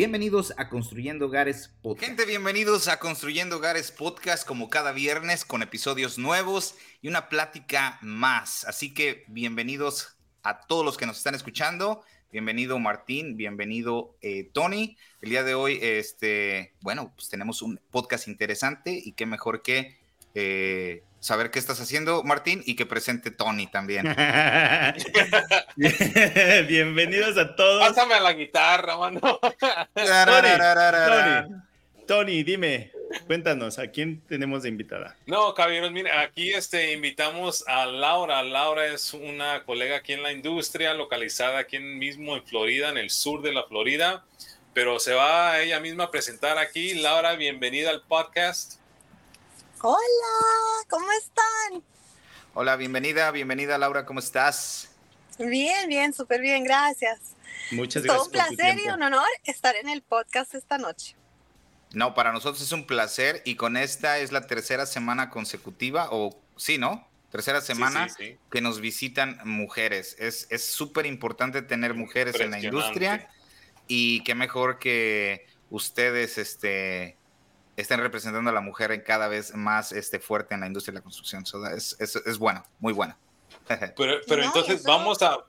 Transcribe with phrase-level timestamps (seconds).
[0.00, 2.06] Bienvenidos a Construyendo Hogares Podcast.
[2.06, 7.98] Gente, bienvenidos a Construyendo Hogares Podcast como cada viernes con episodios nuevos y una plática
[8.00, 8.64] más.
[8.64, 12.02] Así que bienvenidos a todos los que nos están escuchando.
[12.32, 14.96] Bienvenido Martín, bienvenido eh, Tony.
[15.20, 19.98] El día de hoy, este, bueno, pues tenemos un podcast interesante y qué mejor que
[20.34, 24.04] eh, saber qué estás haciendo, Martín, y que presente Tony también.
[26.66, 27.88] Bienvenidos a todos.
[27.88, 29.20] Pásame a la guitarra, mano.
[29.94, 30.48] Tony,
[32.06, 32.90] Tony, dime,
[33.26, 35.16] cuéntanos, ¿a quién tenemos de invitada?
[35.26, 38.42] No, caballeros, mira, aquí este, invitamos a Laura.
[38.42, 43.10] Laura es una colega aquí en la industria, localizada aquí mismo en Florida, en el
[43.10, 44.24] sur de la Florida,
[44.72, 46.94] pero se va ella misma a presentar aquí.
[46.94, 48.79] Laura, bienvenida al podcast.
[49.82, 51.82] Hola, ¿cómo están?
[52.52, 54.90] Hola, bienvenida, bienvenida Laura, ¿cómo estás?
[55.38, 57.18] Bien, bien, súper bien, gracias.
[57.70, 58.14] Muchas gracias.
[58.14, 61.16] Todo un placer y un honor estar en el podcast esta noche.
[61.94, 66.38] No, para nosotros es un placer y con esta es la tercera semana consecutiva, o
[66.56, 67.08] sí, ¿no?
[67.30, 68.06] Tercera semana
[68.50, 70.14] que nos visitan mujeres.
[70.18, 73.30] Es súper importante tener mujeres en la industria
[73.88, 77.16] y qué mejor que ustedes, este,
[77.76, 80.98] estén representando a la mujer en cada vez más este, fuerte en la industria de
[80.98, 81.44] la construcción.
[81.74, 83.16] es, es, es, bueno, muy bueno.
[83.96, 85.44] pero, pero entonces vamos a,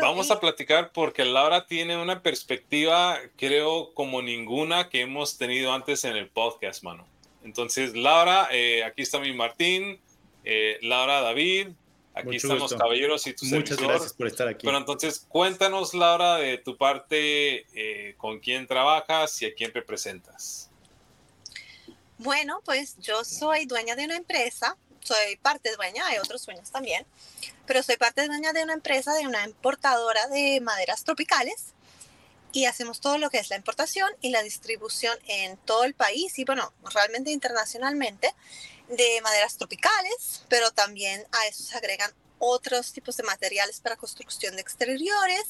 [0.00, 6.04] vamos a platicar porque Laura tiene una perspectiva, creo, como ninguna que hemos tenido antes
[6.04, 7.06] en el podcast, mano.
[7.44, 10.00] Entonces, Laura, eh, aquí está mi Martín,
[10.44, 11.68] eh, Laura, David,
[12.14, 14.66] aquí están los caballeros y tu Muchas gracias por estar aquí.
[14.66, 20.67] Pero entonces, cuéntanos, Laura, de tu parte, eh, con quién trabajas y a quién representas.
[22.18, 27.06] Bueno, pues yo soy dueña de una empresa, soy parte dueña, hay otros dueños también,
[27.64, 31.74] pero soy parte dueña de una empresa, de una importadora de maderas tropicales
[32.52, 36.40] y hacemos todo lo que es la importación y la distribución en todo el país
[36.40, 38.34] y bueno, realmente internacionalmente
[38.88, 44.56] de maderas tropicales, pero también a eso se agregan otros tipos de materiales para construcción
[44.56, 45.44] de exteriores.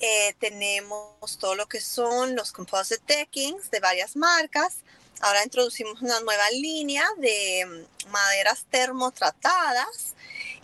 [0.00, 4.78] Eh, tenemos todo lo que son los composite deckings de varias marcas,
[5.20, 10.14] Ahora introducimos una nueva línea de mm, maderas termotratadas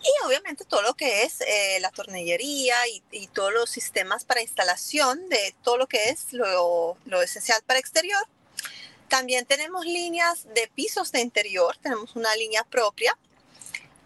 [0.02, 5.28] y obviamente todo lo que es eh, la tornillería y, todos los sistemas para instalación
[5.28, 8.22] de todo lo que es lo, lo, esencial para exterior.
[9.08, 13.16] También tenemos líneas de pisos de interior, tenemos una línea propia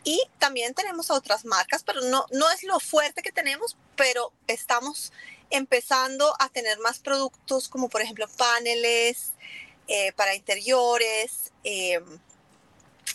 [0.05, 5.13] y también tenemos otras marcas, pero no, no es lo fuerte que tenemos, pero estamos
[5.51, 9.33] empezando a tener más productos como por ejemplo paneles,
[9.89, 12.01] eh, para interiores eh,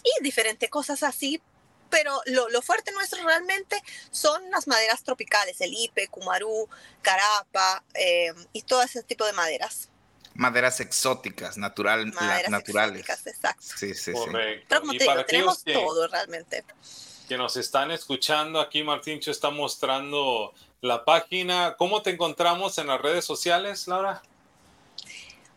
[0.04, 1.42] y diferentes cosas así.
[1.90, 6.70] Pero lo, fuerte nuestro realmente son las maderas tropicales, el ipe, cumarú,
[7.02, 9.90] carapa eh, y todo ese tipo de maderas.
[10.34, 13.02] Maderas exóticas, natural, maderas naturales.
[13.02, 13.66] Exóticas, exacto.
[13.76, 14.66] Sí, sí, Correcto.
[14.70, 16.64] Pero como te digo, tenemos todo realmente.
[17.28, 21.76] Que nos están escuchando aquí, Martíncho está mostrando la página.
[21.78, 24.22] ¿Cómo te encontramos en las redes sociales, Laura?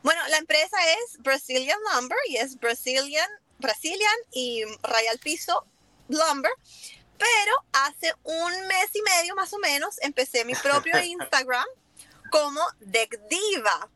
[0.05, 3.29] Bueno, la empresa es Brazilian Lumber y es Brazilian,
[3.59, 5.67] Brazilian y Rayal Piso
[6.09, 6.53] Lumber.
[7.17, 11.65] Pero hace un mes y medio más o menos empecé mi propio Instagram
[12.31, 13.89] como Deck Diva.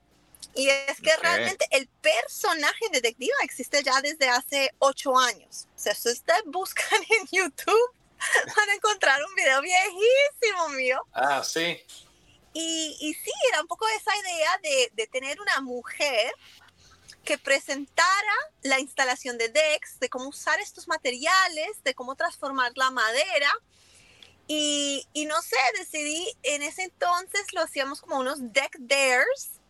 [0.54, 5.68] Y es que realmente el personaje de Deck Diva existe ya desde hace ocho años.
[5.76, 7.92] O sea, si ustedes buscan en YouTube,
[8.56, 11.06] van a encontrar un video viejísimo mío.
[11.12, 11.78] Ah, sí.
[12.60, 16.32] Y, sí, era un poco esa idea de, tener una mujer
[17.24, 22.90] que presentara la instalación de decks, de cómo usar estos materiales, de cómo transformar la
[22.90, 23.52] madera.
[24.48, 29.60] Y, no sé, decidí, en ese entonces lo hacíamos como unos deck dares.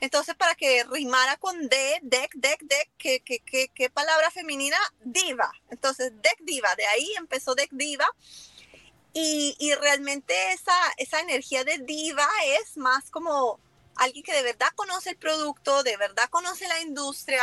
[0.00, 4.78] Entonces, para que rimara con D, deck, deck, deck, ¿qué, qué, qué, qué palabra femenina?
[5.00, 5.52] Diva.
[5.68, 8.10] Entonces, deck diva, de ahí empezó deck diva.
[9.12, 12.28] Y, realmente esa, esa energía de diva
[12.60, 13.58] es más como
[13.96, 17.42] alguien que de verdad conoce el producto, de verdad conoce la industria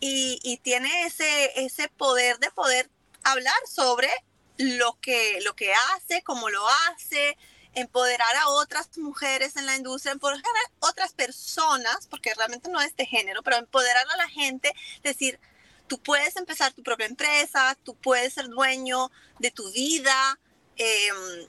[0.00, 2.90] y, tiene ese, ese poder de poder
[3.22, 4.10] hablar sobre
[4.56, 7.36] lo que, lo que hace, cómo lo hace,
[7.74, 12.96] empoderar a otras mujeres en la industria, empoderar a otras personas, porque realmente no es
[12.96, 14.72] de género, pero empoderar a la gente,
[15.02, 15.40] decir,
[15.86, 20.38] tú puedes empezar tu propia empresa, tú puedes ser dueño de tu vida
[20.76, 21.46] em,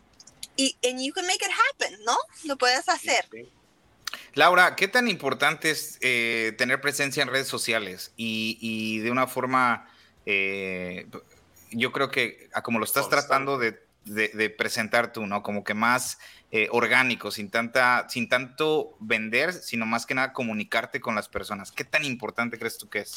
[0.57, 2.18] y and you can make it happen, ¿no?
[2.45, 3.25] Lo puedes hacer.
[4.33, 9.89] Laura, ¿qué tan importante es eh, tener presencia en redes sociales y, de una forma,
[10.25, 11.07] eh,
[11.72, 13.80] yo creo que como lo estás tratando de,
[14.57, 15.42] presentar tú, ¿no?
[15.42, 16.19] Como que más
[16.51, 21.71] eh, orgánico, sin, tanta, sin tanto vender, sino más que nada comunicarte con las personas.
[21.71, 23.13] ¿Qué tan importante crees tú que es?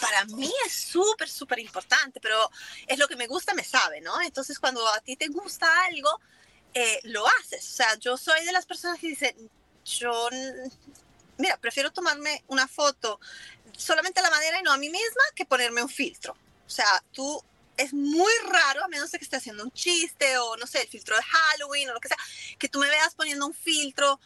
[0.00, 2.50] Para mí es súper, súper importante, pero
[2.86, 4.20] es lo que me gusta, me sabe, ¿no?
[4.22, 6.20] Entonces, cuando a ti te gusta algo,
[6.74, 7.66] eh, lo haces.
[7.66, 9.50] O sea, yo soy de las personas que dicen,
[9.84, 10.28] yo,
[11.38, 13.20] mira, prefiero tomarme una foto
[13.76, 16.36] solamente a la madera y no a mí misma que ponerme un filtro.
[16.66, 17.42] O sea, tú
[17.76, 20.88] es muy raro, a menos de que esté haciendo un chiste o no sé, el
[20.88, 22.18] filtro de Halloween o lo que sea,
[22.58, 24.20] que tú me veas poniendo un filtro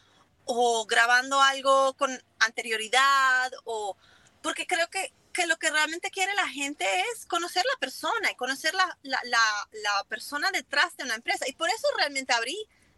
[0.45, 3.97] o grabando algo con anterioridad o
[4.45, 8.35] porque creo que, que lo que realmente quiere la gente es conocer la persona y
[8.35, 11.49] conocer la, la, la, persona detrás de una empresa.
[11.49, 12.55] Y por eso realmente abrí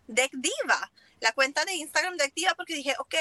[0.08, 0.90] Deck Diva,
[1.20, 3.14] la cuenta de Instagram Deck Diva, porque dije, ok,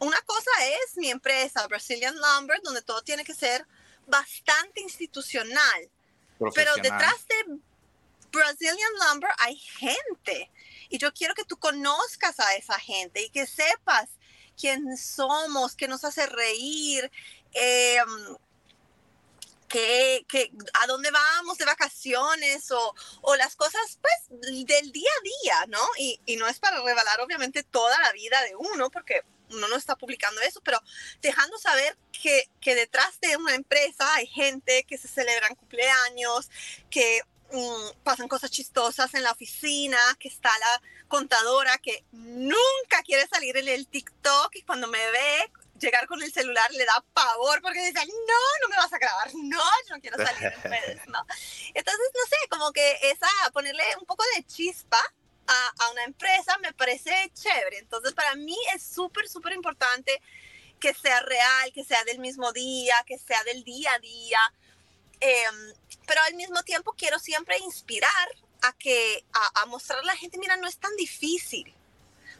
[0.00, 3.66] una cosa es mi empresa, Brazilian Lumber, donde todo tiene que ser
[4.06, 5.90] bastante institucional.
[6.54, 7.58] Pero detrás de
[8.30, 10.50] Brazilian Lumber hay gente.
[10.90, 14.10] Y yo quiero que tú conozcas a esa gente y que sepas
[14.58, 17.10] quién somos, qué nos hace reír,
[17.52, 17.98] eh,
[19.68, 25.66] que, a dónde vamos de vacaciones o, o, las cosas pues del día a día,
[25.68, 25.82] ¿no?
[25.98, 29.76] Y, y, no es para revelar obviamente toda la vida de uno, porque uno no
[29.76, 30.80] está publicando eso, pero
[31.20, 36.50] dejando saber que, que detrás de una empresa hay gente que se celebran cumpleaños,
[36.90, 37.22] que
[38.02, 43.68] pasan cosas chistosas en la oficina, que está la contadora que nunca quiere salir en
[43.68, 48.04] el TikTok y cuando me ve llegar con el celular le da pavor porque dice,
[48.06, 51.24] no, no me vas a grabar, no, yo no quiero salir en redes, ¿no?
[51.74, 55.00] Entonces, no sé, como que esa, ponerle un poco de chispa
[55.46, 57.78] a, a una empresa me parece chévere.
[57.78, 60.20] Entonces, para mí es súper, súper importante
[60.80, 64.38] que sea real, que sea del mismo día, que sea del día a día.
[65.20, 65.72] Em,
[66.06, 68.28] pero al mismo tiempo quiero siempre inspirar
[68.62, 71.74] a que a, a, mostrar a la gente, mira, no es tan difícil.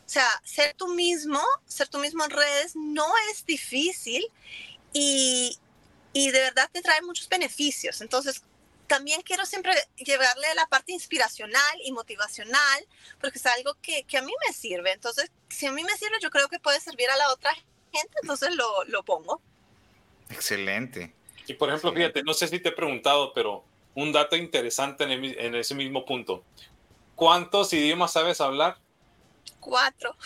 [0.04, 4.24] O sea, ser tú mismo, ser tú mismo en redes no es difícil
[4.92, 5.58] y,
[6.12, 8.00] y de verdad te trae muchos beneficios.
[8.00, 8.42] Entonces,
[8.86, 12.86] también quiero siempre llevarle la parte inspiracional y motivacional,
[13.20, 14.92] porque es algo que, que, a mí me sirve.
[14.92, 17.52] Entonces, si a mí me sirve, yo creo que puede servir a la otra
[17.92, 19.40] gente, entonces lo, lo pongo.
[20.30, 21.12] Excelente.
[21.46, 23.64] Y por ejemplo, fíjate, no sé si te he preguntado, pero
[23.94, 26.44] un dato interesante en, en ese mismo punto.
[27.14, 28.78] ¿Cuántos idiomas sabes hablar?
[29.60, 30.16] Cuatro.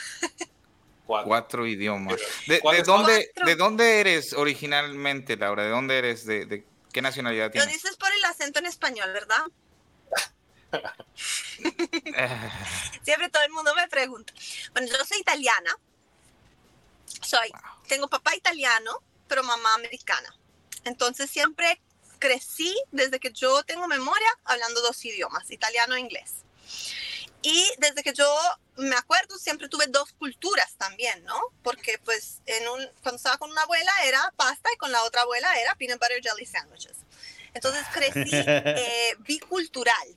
[1.07, 2.21] Cuatro, idiomas.
[2.47, 5.65] ¿De, de dónde, ¿De dónde eres originalmente, Laura?
[5.65, 6.25] ¿De dónde eres?
[6.25, 7.67] ¿De, de qué nacionalidad tienes?
[7.67, 9.45] Lo dices por el acento en español, ¿verdad?
[13.03, 14.33] Siempre todo el mundo me pregunta.
[14.73, 15.77] Bueno, yo soy italiana.
[17.23, 17.51] Soy,
[17.89, 20.33] tengo papá italiano, pero mamá americana.
[20.85, 21.81] Entonces siempre
[22.19, 26.45] crecí desde que yo tengo memoria hablando dos idiomas, italiano e inglés.
[27.43, 28.31] Y desde que yo
[28.77, 31.41] me acuerdo, siempre tuve dos culturas también, ¿no?
[31.63, 35.23] Porque pues en un, cuando estaba con una abuela era pasta y con la otra
[35.23, 36.99] abuela era peanut butter jelly sandwiches.
[37.55, 40.17] Entonces crecí eh, bicultural.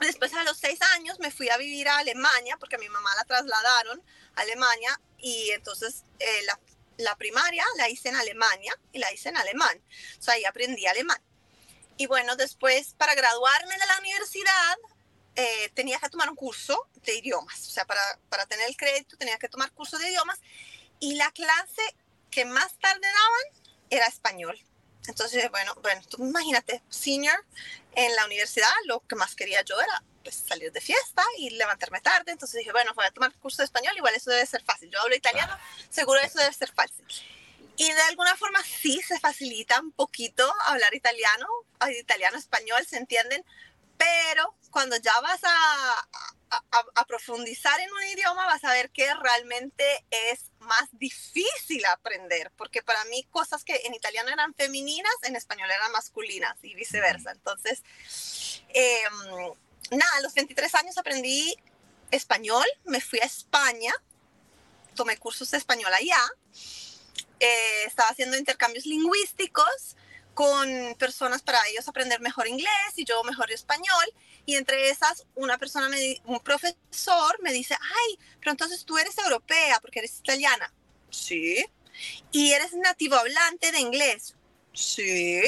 [0.00, 3.14] Después a los seis años me fui a vivir a Alemania porque a mi mamá
[3.16, 4.02] la trasladaron
[4.36, 6.58] a Alemania y entonces eh, la
[6.98, 9.82] la primaria la hice en Alemania y la hice en alemán.
[10.18, 11.20] O sea, ahí aprendí alemán.
[11.96, 14.78] Y bueno, después para graduarme de la universidad
[15.36, 17.68] eh, tenía que tomar un curso de idiomas.
[17.68, 20.40] O sea, para, para tener el crédito tenía que tomar curso de idiomas.
[21.00, 21.82] Y la clase
[22.30, 24.58] que más tarde daban era español.
[25.06, 27.44] Entonces, bueno, bueno, tú imagínate, senior
[27.94, 32.00] en la universidad, lo que más quería yo era pues, salir de fiesta y levantarme
[32.00, 32.32] tarde.
[32.32, 34.90] Entonces dije, bueno, voy a tomar curso de español, igual eso debe ser fácil.
[34.90, 35.56] Yo hablo italiano,
[35.90, 37.04] seguro eso debe ser fácil.
[37.76, 41.46] Y de alguna forma sí se facilita un poquito hablar italiano,
[42.00, 43.44] italiano, español, se entienden,
[43.98, 46.08] pero cuando ya vas a,
[46.50, 52.50] a, a, profundizar en un idioma vas a ver que realmente es más difícil aprender,
[52.56, 57.32] porque para mí cosas que en italiano eran femeninas, en español eran masculinas y viceversa.
[57.32, 57.82] Entonces,
[58.68, 59.02] eh,
[59.94, 61.54] nada, a los 23 años aprendí
[62.10, 63.92] español, me fui a España,
[64.94, 66.22] tomé cursos de español allá,
[67.40, 69.96] eh, estaba haciendo intercambios lingüísticos
[70.34, 74.04] con personas para ellos aprender mejor inglés y yo mejor español.
[74.46, 79.16] Y entre esas, una persona, me, un profesor me dice, ay, pero entonces tú eres
[79.18, 80.72] europea porque eres italiana.
[81.10, 81.64] Sí.
[82.32, 84.34] ¿Y eres nativo hablante de inglés?
[84.74, 85.40] Sí.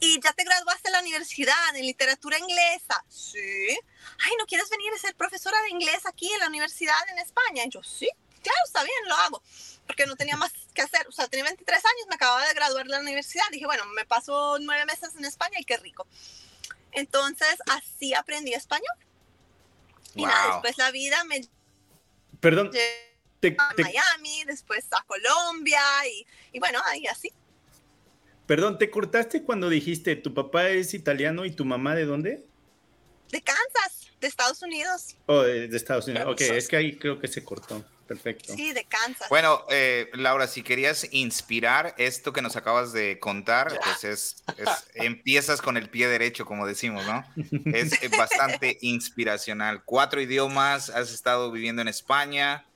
[0.00, 3.04] ¿Y ya te graduaste en la universidad en literatura inglesa?
[3.08, 3.78] Sí.
[4.24, 7.64] Ay, ¿no quieres venir a ser profesora de inglés aquí en la universidad en España?
[7.66, 8.08] Y yo, sí,
[8.42, 9.42] claro, está bien, lo hago.
[9.86, 11.06] Porque no tenía más que hacer.
[11.08, 13.44] O sea, tenía 23 años, me acababa de graduar de la universidad.
[13.52, 16.06] Dije, bueno, me paso nueve meses en España y qué rico.
[16.92, 18.96] Entonces, así aprendí español.
[20.14, 21.42] Y nada, después la vida me...
[22.40, 22.70] Perdón.
[23.58, 27.30] a Miami, después a Colombia y, y bueno, ahí así.
[28.46, 32.44] Perdón, ¿te cortaste cuando dijiste tu papá es italiano y tu mamá de dónde?
[33.30, 35.16] De Kansas, de Estados Unidos.
[35.26, 36.26] Oh, de, Estados Unidos.
[36.30, 37.84] Ok, es que ahí creo que se cortó.
[38.06, 38.54] Perfecto.
[38.54, 39.30] Sí, de Kansas.
[39.30, 44.44] Bueno, eh, Laura, si querías inspirar esto que nos acabas de contar, pues es,
[44.92, 47.24] empiezas con el pie derecho, como decimos, ¿no?
[47.72, 49.84] Es bastante inspiracional.
[49.84, 52.66] Cuatro idiomas, has estado viviendo en España,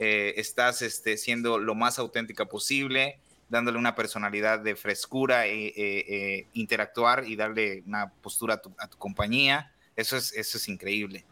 [0.00, 6.48] eh, estás este, siendo lo más auténtica posible dándole una personalidad de frescura, e, e,
[6.54, 9.72] interactuar y darle una postura a tu, compañía.
[9.96, 11.24] Eso es, eso es increíble.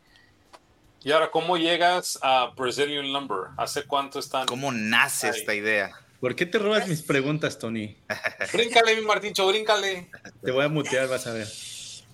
[1.05, 3.49] Y ahora, ¿cómo llegas a Brazilian Lumber?
[3.57, 4.47] ¿Hace cuánto están?
[4.47, 5.91] ¿Cómo nace esta idea?
[6.21, 7.97] ¿Por qué te robas mis preguntas, Tony?
[8.53, 10.09] bríncale, mi Martincho, bríncale.
[10.41, 11.49] Te voy a mutear, vas a ver.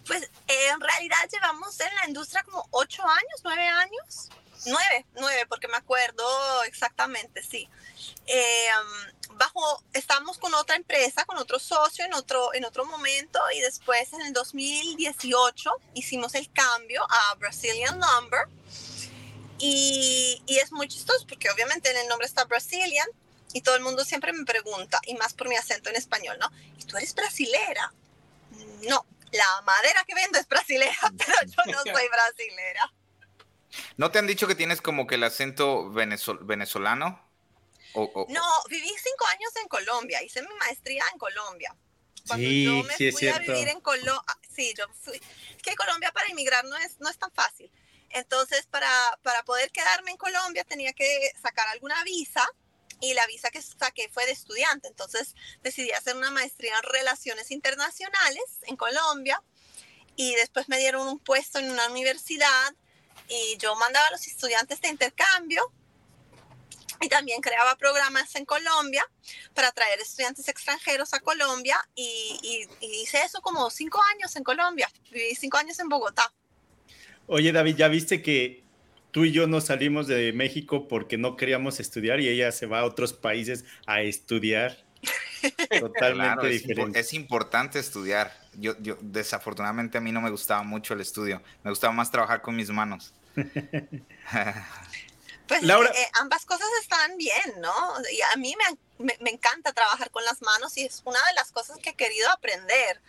[0.06, 4.30] Pues en realidad llevamos en la industria como ocho años, nueve años.
[4.66, 7.68] Nueve, nueve, porque me acuerdo exactamente, sí.
[8.26, 8.68] Eh,
[9.34, 14.12] bajo, estábamos con otra empresa, con otro socio en otro, en otro momento y después
[14.12, 18.48] en el 2018 hicimos el cambio a Brazilian Lumber
[19.58, 23.08] y, y es muy chistoso porque obviamente en el nombre está Brazilian
[23.52, 26.50] y todo el mundo siempre me pregunta, y más por mi acento en español, ¿no?
[26.78, 27.92] ¿Y tú eres brasilera?
[28.88, 32.92] No, la madera que vendo es brasilera, pero yo no soy brasilera.
[33.96, 37.22] ¿No te han dicho que tienes como que el acento venezolano?
[37.94, 41.74] No, viví cinco años en Colombia, hice mi maestría en Colombia.
[42.26, 45.20] Cuando sí, yo me sí, fui a vivir en Colombia, ah, sí, yo fui,
[45.62, 47.70] que Colombia para inmigrar no es, no es tan fácil.
[48.10, 48.90] Entonces, para,
[49.22, 52.46] para poder quedarme en Colombia tenía que sacar alguna visa
[53.00, 54.88] y la visa que saqué fue de estudiante.
[54.88, 59.42] Entonces, decidí hacer una maestría en relaciones internacionales en Colombia
[60.16, 62.74] y después me dieron un puesto en una universidad
[63.28, 65.72] y yo mandaba a los estudiantes de intercambio
[67.00, 69.04] y también creaba programas en Colombia
[69.54, 74.88] para traer estudiantes extranjeros a Colombia y, hice eso como cinco años en Colombia.
[75.10, 76.32] Viví cinco años en Bogotá.
[77.26, 78.64] Oye, David, ¿ya viste que
[79.10, 82.80] tú y yo nos salimos de México porque no queríamos estudiar y ella se va
[82.80, 84.87] a otros países a estudiar?
[85.80, 86.98] Totalmente diferente.
[86.98, 88.32] Es, importante estudiar.
[88.54, 91.42] Yo, yo, desafortunadamente, a mí no me gustaba mucho el estudio.
[91.62, 93.12] Me gustaba más trabajar con mis manos.
[95.48, 95.90] Pues Laura.
[95.94, 97.72] Eh, ambas cosas están bien, ¿no?
[98.12, 98.54] Y a mí
[98.98, 101.94] me, me, encanta trabajar con las manos y es una de las cosas que he
[101.94, 103.00] querido aprender.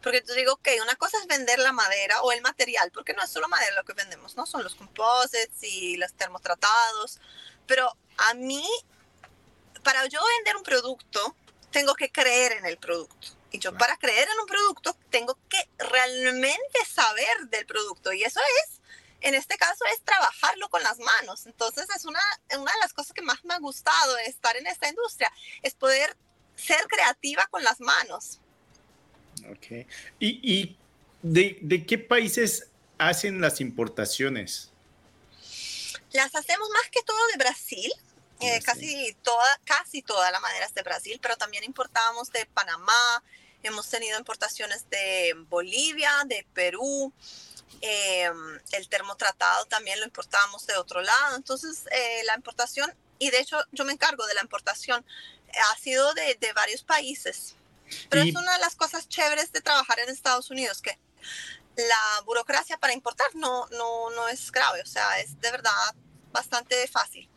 [0.00, 3.22] Porque yo digo, que una cosa es vender la madera o el material, porque no
[3.22, 4.46] es solo madera lo que vendemos, ¿no?
[4.46, 7.20] Son los composites y los termotratados.
[7.66, 8.64] Pero a mí,
[9.82, 11.36] para yo vender un producto,
[11.70, 13.28] tengo que creer en el producto.
[13.52, 18.12] Y yo para creer en un producto, tengo que realmente saber del producto.
[18.12, 18.80] Y eso es
[19.22, 21.46] en este caso es trabajarlo con las manos.
[21.46, 22.20] Entonces es una,
[22.58, 25.30] una de las cosas que más me ha gustado de estar en esta industria,
[25.62, 26.16] es poder
[26.56, 28.40] ser creativa con las manos.
[29.50, 29.86] Ok.
[30.18, 30.76] ¿Y,
[31.22, 34.70] de, qué países hacen las importaciones?
[36.12, 37.92] Las hacemos más que todo de Brasil.
[38.40, 43.22] Eh, casi, toda, casi toda la madera es de Brasil, pero también importamos de Panamá,
[43.62, 47.12] hemos tenido importaciones de Bolivia, de Perú,
[47.82, 51.36] Em, el termotratado también lo importábamos de otro lado.
[51.36, 55.04] Entonces, eh, la importación, y de hecho yo me encargo de la importación,
[55.72, 57.54] ha sido de, varios países.
[58.08, 60.96] Pero es una de las cosas chéveres de trabajar en Estados Unidos, que
[61.76, 65.72] la burocracia para importar no, no, no es grave, o sea, es de verdad
[66.30, 67.28] bastante fácil.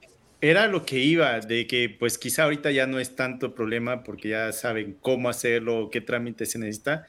[0.43, 4.27] Era lo que iba, de que pues quizá ahorita ya no es tanto problema porque
[4.27, 7.07] ya saben cómo hacerlo, qué trámite se necesita,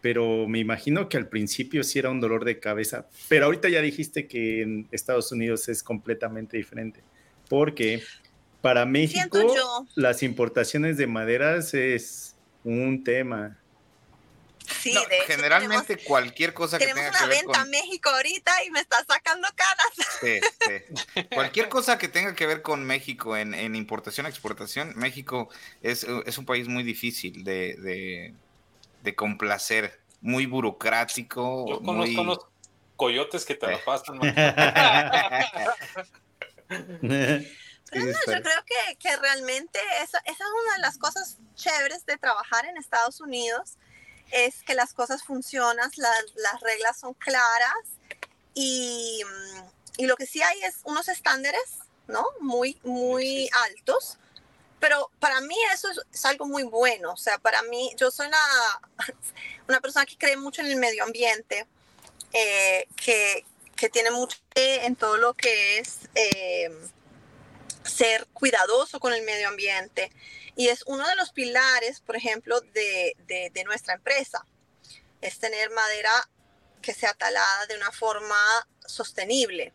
[0.00, 3.08] pero me imagino que al principio sí era un dolor de cabeza.
[3.28, 7.02] Pero ahorita ya dijiste que en Estados Unidos es completamente diferente,
[7.48, 8.00] porque
[8.60, 9.52] para México
[9.96, 13.58] las importaciones de maderas es un tema.
[14.80, 14.94] Sí,
[15.26, 19.48] generalmente cualquier cosa que tenga que ver venta a México ahorita y me está sacando
[19.54, 19.92] caras.
[20.20, 21.24] Sí, sí.
[21.34, 25.48] cualquier cosa que tenga que ver con México en, en importación, exportación, México
[25.82, 28.34] es, es, un país muy difícil de
[29.02, 31.66] de complacer, muy burocrático.
[31.68, 32.38] Yo conozco unos
[32.96, 34.18] coyotes que te la pasan.
[36.68, 37.00] Pero
[38.04, 42.18] no, yo creo que, que realmente esa, esa, es una de las cosas chéveres de
[42.18, 43.78] trabajar en Estados Unidos,
[44.30, 47.74] es que las cosas funcionan, las, las reglas son claras
[48.54, 49.20] y,
[49.96, 52.26] y, lo que sí hay es unos estándares, ¿no?
[52.40, 54.18] Muy, muy altos.
[54.80, 57.12] Pero para mí eso es, algo muy bueno.
[57.12, 58.38] O sea, para mí, yo soy una,
[59.68, 61.66] una persona que cree mucho en el medio ambiente,
[62.32, 63.44] eh, que,
[63.76, 65.98] que, tiene mucho en todo lo que es...
[66.14, 66.70] Eh,
[67.88, 70.10] ser cuidadoso con el medio ambiente
[70.58, 74.44] y es uno de los pilares, por ejemplo, de, de, nuestra empresa,
[75.20, 76.10] es tener madera
[76.82, 78.36] que sea talada de una forma
[78.84, 79.72] sostenible.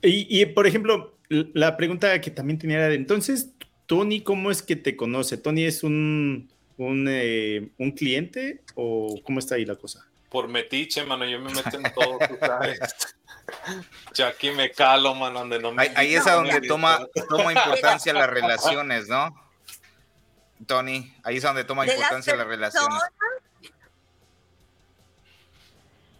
[0.00, 3.50] Y, y, por ejemplo, la pregunta que también tenía era, entonces,
[3.84, 5.36] Tony, ¿cómo es que te conoce?
[5.36, 10.06] ¿Tony es un, un, eh, un cliente o cómo está ahí la cosa?
[10.30, 12.80] Por metiche, mano, yo me meto en todo, tú sabes.
[14.14, 15.92] Yo aquí me calo, mano, donde no me...
[15.96, 19.34] Ahí, es a donde toma, toma importancia las relaciones, ¿no?
[20.66, 23.02] Tony, ahí es donde toma importancia las, relaciones.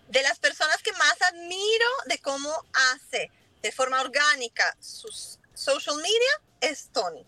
[0.08, 2.50] De las personas que más admiro de cómo
[2.94, 3.30] hace
[3.62, 7.26] de forma orgánica sus social media es Tony.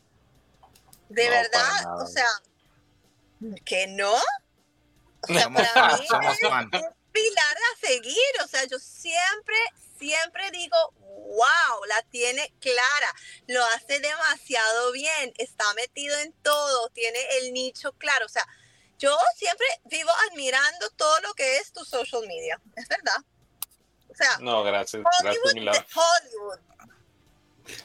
[1.09, 2.28] De verdad, o sea,
[3.64, 4.12] que no.
[4.12, 6.71] O sea, para mí es un
[7.12, 8.42] pilar a seguir.
[8.42, 9.56] O sea, yo siempre,
[9.99, 13.13] siempre digo, wow, la tiene clara,
[13.49, 18.27] lo hace demasiado bien, está metido en todo, tiene el nicho claro.
[18.27, 18.47] O sea,
[18.99, 23.19] yo siempre vivo admirando todo lo que es tu social media, es verdad.
[24.09, 25.03] O sea, no, gracias.
[25.21, 26.59] Hollywood, Hollywood.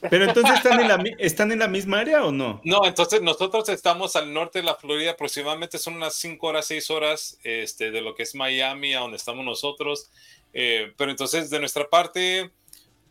[0.09, 2.59] Pero entonces están en, la, están en la misma área o no?
[2.65, 6.89] No, entonces nosotros estamos al norte de la Florida, aproximadamente son unas 5 horas, 6
[6.91, 10.11] horas este, de lo que es Miami, a donde estamos nosotros.
[10.53, 12.51] Eh, pero entonces de nuestra parte,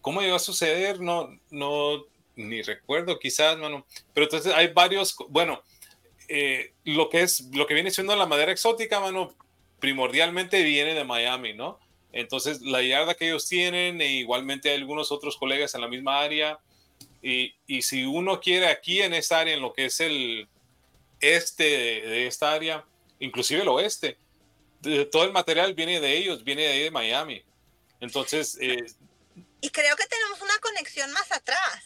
[0.00, 1.00] ¿cómo iba a suceder?
[1.00, 2.04] No, no,
[2.37, 3.87] ni recuerdo quizás, mano.
[4.14, 5.62] Pero entonces hay varios, bueno,
[6.28, 9.35] eh, lo que es, lo que viene siendo la madera exótica, mano,
[9.80, 11.78] primordialmente viene de Miami, ¿no?
[12.12, 16.20] Entonces, la yarda que ellos tienen, e igualmente hay algunos otros colegas en la misma
[16.20, 16.59] área.
[17.22, 20.48] Y, y, si uno quiere aquí en esta área, en lo que es el
[21.20, 22.85] este de, esta área,
[23.18, 24.16] inclusive el oeste,
[25.11, 27.45] todo el material viene de ellos, viene de ahí de Miami.
[28.01, 28.57] Entonces...
[28.61, 28.87] Eh,
[29.61, 31.85] y creo que tenemos una conexión más atrás.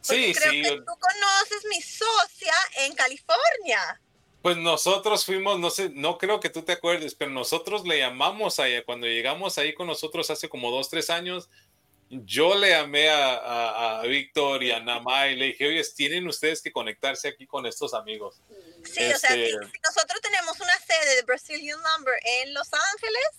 [0.00, 0.62] Sí, creo sí.
[0.62, 4.00] Que tú conoces mi socia en California.
[4.42, 8.58] Pues nosotros fuimos, no sé, no creo que tú te acuerdes, pero nosotros le llamamos
[8.58, 11.48] a ella, cuando llegamos ahí con nosotros hace como dos, tres años,
[12.12, 16.60] yo le llamé a, a, Víctor y a Nama y le dije, oye, tienen ustedes
[16.60, 18.42] que conectarse aquí con estos amigos.
[18.84, 23.30] Sí, o sea, si, este nosotros tenemos una sede de Brazilian Lumber en Los Ángeles,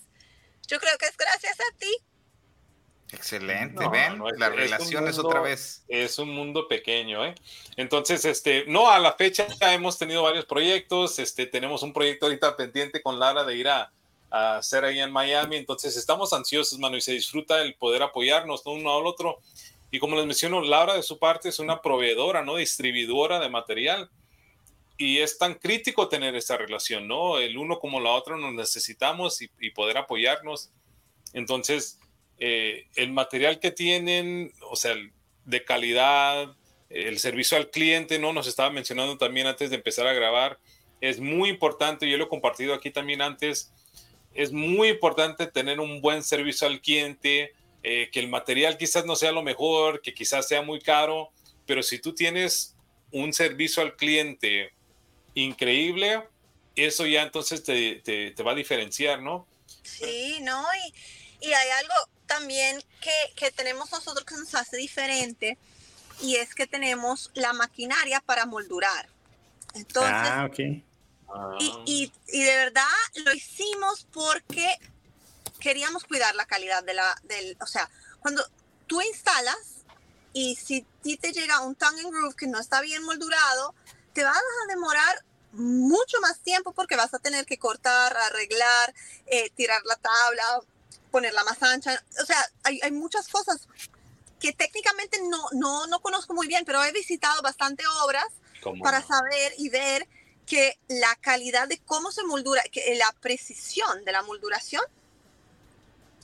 [0.68, 1.98] yo creo que es gracias a ti.
[3.12, 5.84] Excelente, ven, las relaciones otra vez.
[5.88, 7.36] Es un mundo pequeño, ¿eh?
[7.78, 12.58] Entonces, este, no, a la fecha hemos tenido varios proyectos, este, tenemos un proyecto ahorita
[12.58, 13.92] pendiente con Lara de ir a,
[14.34, 18.66] a hacer ahí en Miami, entonces estamos ansiosos, mano, y se disfruta el poder apoyarnos
[18.66, 18.72] ¿no?
[18.72, 19.38] uno al otro.
[19.92, 22.56] Y como les menciono, Laura de su parte es una proveedora, ¿no?
[22.56, 24.10] Distribuidora de material.
[24.98, 27.38] Y es tan crítico tener esta relación, ¿no?
[27.38, 30.72] El uno como la otra nos necesitamos y, y poder apoyarnos.
[31.34, 32.00] Entonces,
[32.40, 34.96] eh, el material que tienen, o sea,
[35.46, 36.56] de calidad,
[36.90, 38.34] el servicio al cliente, ¿no?
[38.34, 40.58] Nos estaba mencionando también antes de empezar a grabar,
[41.02, 43.72] es muy importante, yo lo he compartido aquí también antes,
[44.34, 49.16] es muy importante tener un buen servicio al cliente, eh, que el material quizás no
[49.16, 51.32] sea lo mejor, que quizás sea muy caro,
[51.66, 52.76] pero si tú tienes
[53.12, 54.74] un servicio al cliente
[55.36, 56.24] increíble,
[56.76, 59.48] eso ya entonces te, te, te va a diferenciar, ¿no?
[59.84, 61.94] Sí, no, y, y hay algo,
[62.26, 65.58] también que, que, tenemos nosotros que nos hace diferente
[66.22, 69.08] y es que tenemos la maquinaria para moldurar.
[69.76, 70.84] Entonces, ah, okay.
[71.60, 72.84] Y, y, y, de verdad
[73.26, 74.80] lo hicimos porque
[75.60, 78.44] queríamos cuidar la calidad de la, del, o sea, cuando
[78.88, 79.58] tú instalas
[80.34, 83.74] y si ti te llega un tongue and groove que no está bien moldurado,
[84.14, 88.94] te vas a demorar mucho más tiempo porque vas a tener que cortar, arreglar,
[89.28, 90.62] eh, tirar la tabla,
[91.12, 92.04] ponerla más ancha.
[92.22, 93.68] O sea, hay, hay muchas cosas
[94.40, 98.28] que técnicamente no, no, no conozco muy bien, pero he visitado bastante obras
[98.82, 100.08] para saber y ver
[100.46, 104.84] que la calidad de cómo se moldura, que la precisión de la molduración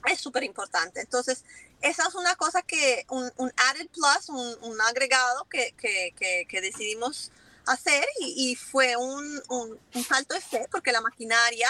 [0.05, 1.01] es súper importante.
[1.01, 1.43] Entonces,
[1.82, 6.45] esa es una cosa que, un, un added plus, un, un agregado que, que, que,
[6.47, 7.32] que, decidimos
[7.65, 11.69] hacer y, y fue un, un, un salto de fe porque la maquinaria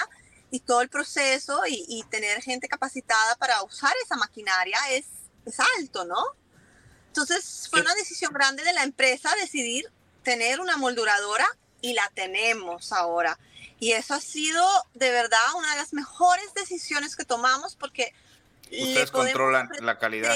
[0.51, 5.05] y todo el proceso y, y, tener gente capacitada para usar esa maquinaria es,
[5.45, 6.23] es alto, ¿no?
[7.07, 9.91] Entonces fue una decisión grande de la empresa decidir
[10.23, 11.45] tener una molduradora
[11.81, 13.37] y la tenemos ahora.
[13.79, 18.13] Y eso ha sido de verdad una de las mejores decisiones que tomamos porque
[18.65, 20.35] ustedes controlan la calidad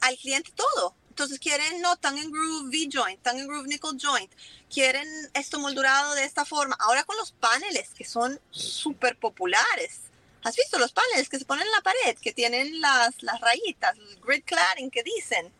[0.00, 0.94] al cliente todo.
[1.08, 4.32] Entonces quieren no Tongue Groove V-joint, Tongue Groove nickel joint,
[4.68, 6.76] quieren esto moldurado de esta forma.
[6.80, 10.00] Ahora con los paneles que son súper populares.
[10.42, 13.96] ¿Has visto los paneles que se ponen en la pared, que tienen las, las rayitas,
[13.96, 15.50] el grid cladding que dicen?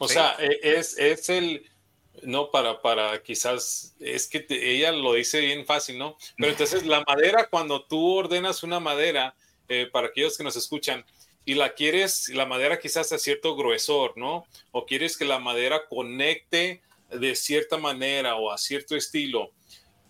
[0.00, 1.70] O sea, e, es, es el,
[2.22, 6.16] no, para, para quizás, es que ella lo dice bien fácil, ¿no?
[6.36, 9.34] Pero entonces la madera, cuando tú ordenas una madera,
[9.68, 11.04] eh, para aquellos que nos escuchan,
[11.44, 14.46] y la quieres, la madera quizás a cierto gruesor, ¿no?
[14.70, 19.50] O quieres que la madera conecte de cierta manera o a cierto estilo.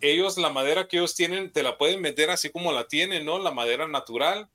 [0.00, 3.38] Ellos, la madera que ellos tienen, te la pueden meter así como la tienen, ¿no?
[3.38, 4.48] La madera natural,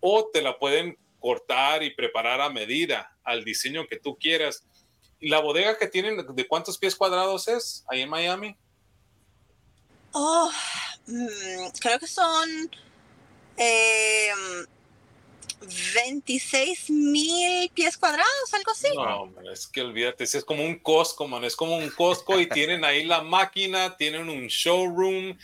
[0.00, 4.64] o te la pueden cortar y preparar a medida, al diseño que tú quieras.
[5.26, 8.56] ¿Y la bodega que tienen, de cuántos pies cuadrados es ahí en Miami?
[10.12, 10.48] Oh,
[11.08, 12.70] mm, creo que son
[13.56, 14.30] eh,
[15.96, 18.86] 26 mil pies cuadrados, algo así.
[18.94, 22.84] No, es que olvídate, es como un Costco, man, es como un Costco y tienen
[22.84, 25.36] ahí la máquina, tienen un showroom,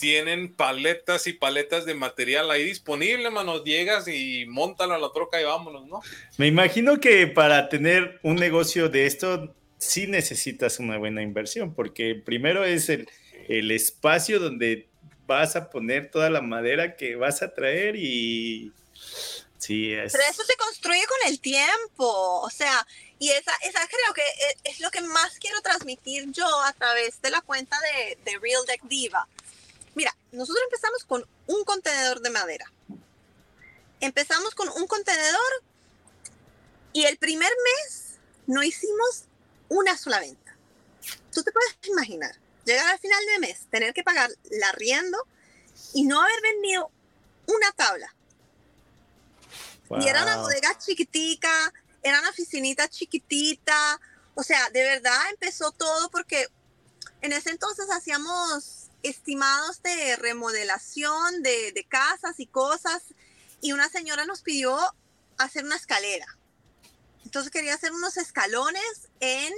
[0.00, 3.62] tienen paletas y paletas de material ahí disponible, mano.
[3.62, 6.00] Llegas y montalo a la troca y vámonos, ¿no?
[6.38, 12.14] Me imagino que para tener un negocio de esto sí necesitas una buena inversión, porque
[12.14, 13.08] primero es el,
[13.48, 14.88] el espacio donde
[15.26, 18.72] vas a poner toda la madera que vas a traer y
[19.60, 20.12] Sí, es.
[20.12, 22.86] Pero eso se construye con el tiempo, o sea,
[23.18, 27.20] y esa, esa creo que e, es, lo que más quiero transmitir yo a través
[27.20, 29.28] de la cuenta de, de Real Deck Diva.
[29.94, 32.72] Mira, nosotros empezamos con un contenedor de madera.
[34.00, 35.62] Empezamos con un contenedor
[36.92, 39.24] y el primer mes no hicimos
[39.68, 40.56] una sola venta.
[41.32, 45.18] Tú te puedes imaginar, llegar al final del mes, tener que pagar la arriendo
[45.92, 46.90] y no haber vendido
[47.46, 48.14] una tabla
[49.98, 51.72] y era una bodega chiquitica,
[52.02, 54.00] era una oficinita chiquitita.
[54.34, 56.46] O sea, de verdad empezó todo porque
[57.22, 63.02] en ese entonces hacíamos estimados de remodelación de, de casas y cosas.
[63.60, 64.78] Y una señora nos pidió
[65.38, 66.26] hacer una escalera.
[67.24, 69.52] Entonces quería hacer unos escalones en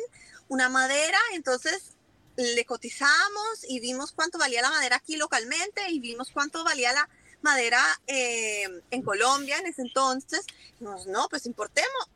[0.48, 1.18] una madera.
[1.32, 1.92] Entonces
[2.36, 7.08] le cotizamos y vimos cuánto valía la madera aquí localmente y vimos cuánto valía la,
[7.42, 10.46] madera eh, en Colombia en ese entonces.
[10.80, 12.08] no, pues importemos,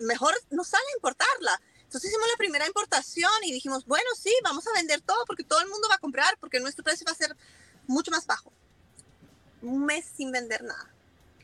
[0.00, 1.60] mejor nos sale importarla.
[1.92, 5.60] Entonces hicimos la primera importación y dijimos, bueno, sí, vamos a vender todo porque todo
[5.60, 7.36] el mundo va a comprar porque nuestro precio va a ser
[7.86, 8.50] mucho más bajo.
[9.60, 10.90] Un mes sin vender nada.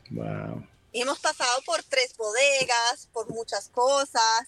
[0.09, 0.67] Wow.
[0.91, 4.47] Y hemos pasado por tres bodegas, por muchas cosas.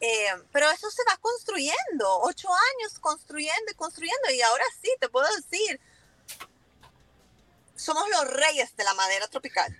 [0.00, 4.28] Eh, pero eso se va construyendo, ocho años construyendo y construyendo.
[4.32, 5.80] Y ahora sí, te puedo decir,
[7.76, 9.72] somos los reyes de la madera tropical.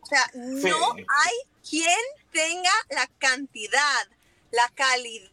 [0.00, 2.00] O sea, no hay quien
[2.32, 4.08] tenga la cantidad,
[4.50, 5.28] la calidad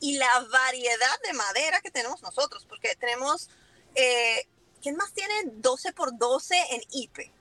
[0.00, 3.48] y la variedad de madera que tenemos nosotros, porque tenemos,
[3.94, 4.46] eh,
[4.82, 7.32] ¿quién más tiene 12 por 12 en IPE?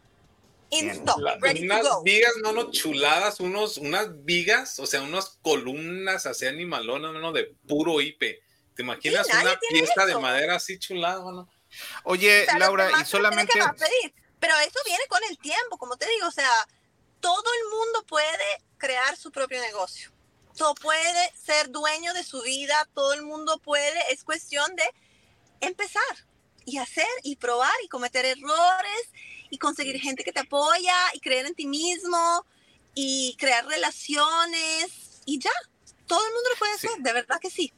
[0.71, 2.03] In stock, ready unas to go.
[2.03, 7.55] vigas, no, no, chuladas, unos, unas vigas, o sea, unas columnas así animalonas, no, de
[7.67, 8.41] puro IPE.
[8.75, 11.47] ¿Te imaginas una pieza de madera así chulada, no?
[12.03, 13.53] Oye, Laura, y solamente...
[14.39, 16.51] Pero eso viene con el tiempo, como te digo, o sea,
[17.19, 20.11] todo el mundo puede crear su propio negocio.
[20.55, 24.83] Todo puede ser dueño de su vida, todo el mundo puede, es cuestión de
[25.61, 26.03] empezar
[26.65, 29.09] y hacer y probar y cometer errores
[29.49, 32.45] y conseguir gente que te apoya y creer en ti mismo
[32.93, 35.51] y crear relaciones y ya.
[36.07, 37.73] Todo el mundo lo puede hacer, de verdad que sí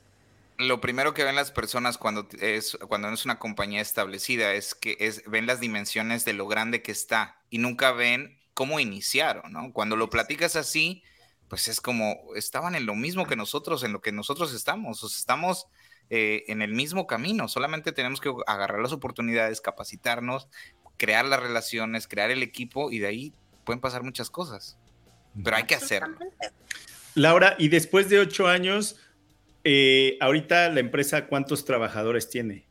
[0.57, 4.97] lo primero que ven las personas cuando es cuando es una compañía establecida es que
[4.99, 9.71] es ven las dimensiones de lo grande que está y nunca ven cómo iniciaron, ¿no?
[9.71, 11.03] Cuando lo platicas así,
[11.49, 15.07] pues es como estaban en lo mismo que nosotros, en lo que nosotros estamos, o
[15.07, 15.67] estamos
[16.09, 20.47] eh, en el mismo camino, solamente tenemos que agarrar las oportunidades, capacitarnos,
[20.97, 23.33] crear las relaciones, crear el equipo y de ahí
[23.63, 24.77] pueden pasar muchas cosas,
[25.43, 26.17] pero hay que hacerlo.
[27.15, 28.97] Laura, y después de ocho años,
[29.63, 32.65] eh, ahorita la empresa, ¿cuántos trabajadores tiene?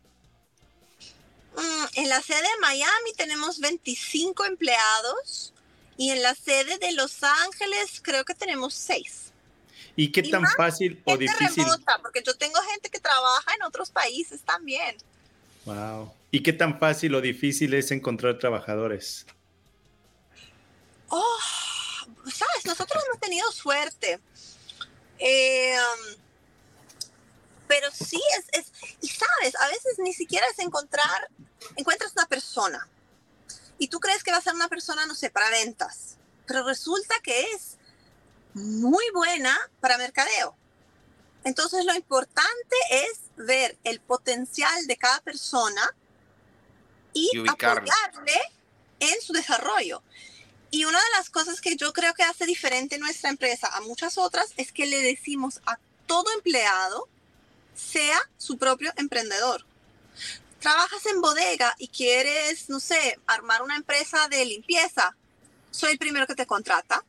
[1.57, 5.53] Mm, en la sede de Miami tenemos 25 empleados
[5.97, 9.33] y en la sede de Los Ángeles creo que tenemos 6.
[9.97, 11.65] ¿Y qué tan fácil o difícil?
[11.65, 14.97] Remota, porque yo tengo gente que trabaja en otros países también.
[15.65, 16.13] Wow.
[16.31, 19.27] ¿Y qué tan fácil o difícil es encontrar trabajadores?
[21.09, 21.39] Oh,
[22.25, 24.21] sabes, nosotros hemos tenido suerte
[25.19, 25.77] Eh,
[27.67, 31.29] pero sí es, es, y sabes, a veces ni siquiera es encontrar,
[31.75, 32.87] encuentras una persona
[33.79, 37.15] y tú crees que va a ser una persona, no sé, para ventas, pero resulta
[37.23, 37.77] que es
[38.55, 40.57] muy buena para mercadeo.
[41.45, 45.95] Entonces lo importante es ver el potencial de cada persona
[47.13, 48.41] y, apoyarle
[48.99, 50.03] en su desarrollo.
[50.71, 54.19] Y una de las cosas que yo creo que hace diferente nuestra empresa a muchas
[54.19, 57.09] otras es que le decimos a todo empleado
[57.75, 59.65] sea su propio emprendedor.
[60.61, 65.17] Trabajas en bodega y quieres, no sé, armar una empresa de limpieza.
[65.71, 67.05] Soy el primero que te contrata.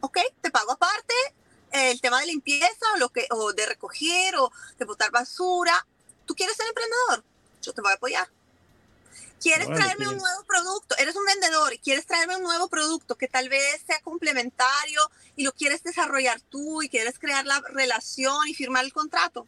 [0.00, 1.14] Ok, te pago aparte
[1.70, 5.86] el tema de limpieza o, lo que, o de recoger o de botar basura.
[6.26, 7.24] ¿Tú quieres ser emprendedor?
[7.62, 8.28] Yo te voy a apoyar.
[9.40, 10.96] ¿Quieres traerme un nuevo producto?
[10.98, 15.00] Eres un vendedor y quieres traerme un nuevo producto que tal vez sea complementario
[15.36, 19.46] y lo quieres desarrollar tú y quieres crear la relación y firmar el contrato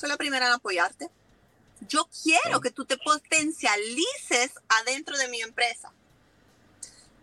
[0.00, 1.10] soy la primera en apoyarte.
[1.88, 5.92] Yo quiero que tú te potencialices adentro de mi empresa.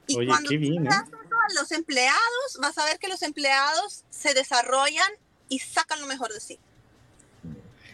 [0.08, 0.90] Y cuando qué bien, ¿eh?
[0.90, 5.12] a los empleados, vas a ver que los empleados se desarrollan
[5.50, 6.60] y sacan lo mejor de sí.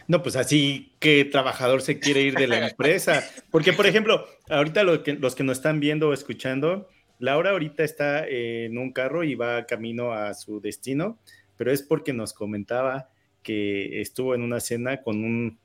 [0.06, 3.24] No, pues así que trabajador se quiere ir de la empresa.
[3.50, 7.84] Porque, por ejemplo, ahorita los que, los que nos están viendo o escuchando, Laura ahorita
[7.84, 11.18] está en un carro y va camino a su destino,
[11.56, 13.08] pero es porque nos comentaba
[13.42, 15.58] que estuvo en una cena con un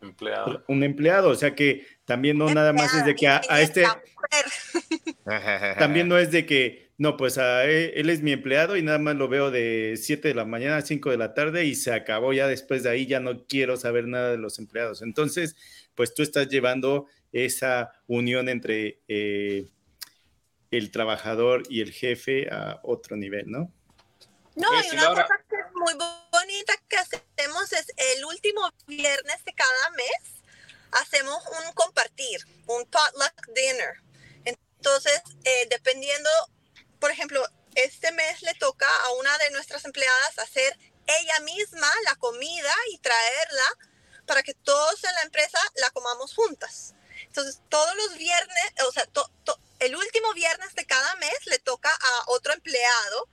[0.00, 0.64] empleado.
[0.68, 3.84] Un empleado, o sea que también no nada más es de que a, este...
[5.78, 8.98] también no es de que, no, pues a él, él, es mi empleado y nada
[8.98, 11.92] más lo veo de 7 de la mañana a 5 de la tarde y se
[11.92, 15.02] acabó ya después de ahí, ya no quiero saber nada de los empleados.
[15.02, 15.56] Entonces,
[15.94, 19.66] pues tú estás llevando esa unión entre eh,
[20.70, 23.72] el trabajador y el jefe a otro nivel, ¿no?
[24.58, 25.94] No, y una cosa que es muy
[26.32, 30.42] bonita que hacemos es el último viernes de cada mes
[30.90, 33.94] hacemos un compartir, un potluck dinner.
[34.44, 36.28] Entonces, eh, dependiendo,
[36.98, 42.16] por ejemplo, este mes le toca a una de nuestras empleadas hacer ella misma la
[42.16, 43.68] comida y traerla
[44.26, 46.94] para que todos en la empresa la comamos juntas.
[47.22, 49.06] Entonces, todos los viernes, o sea,
[49.78, 53.28] el último viernes de cada mes le toca a otro empleado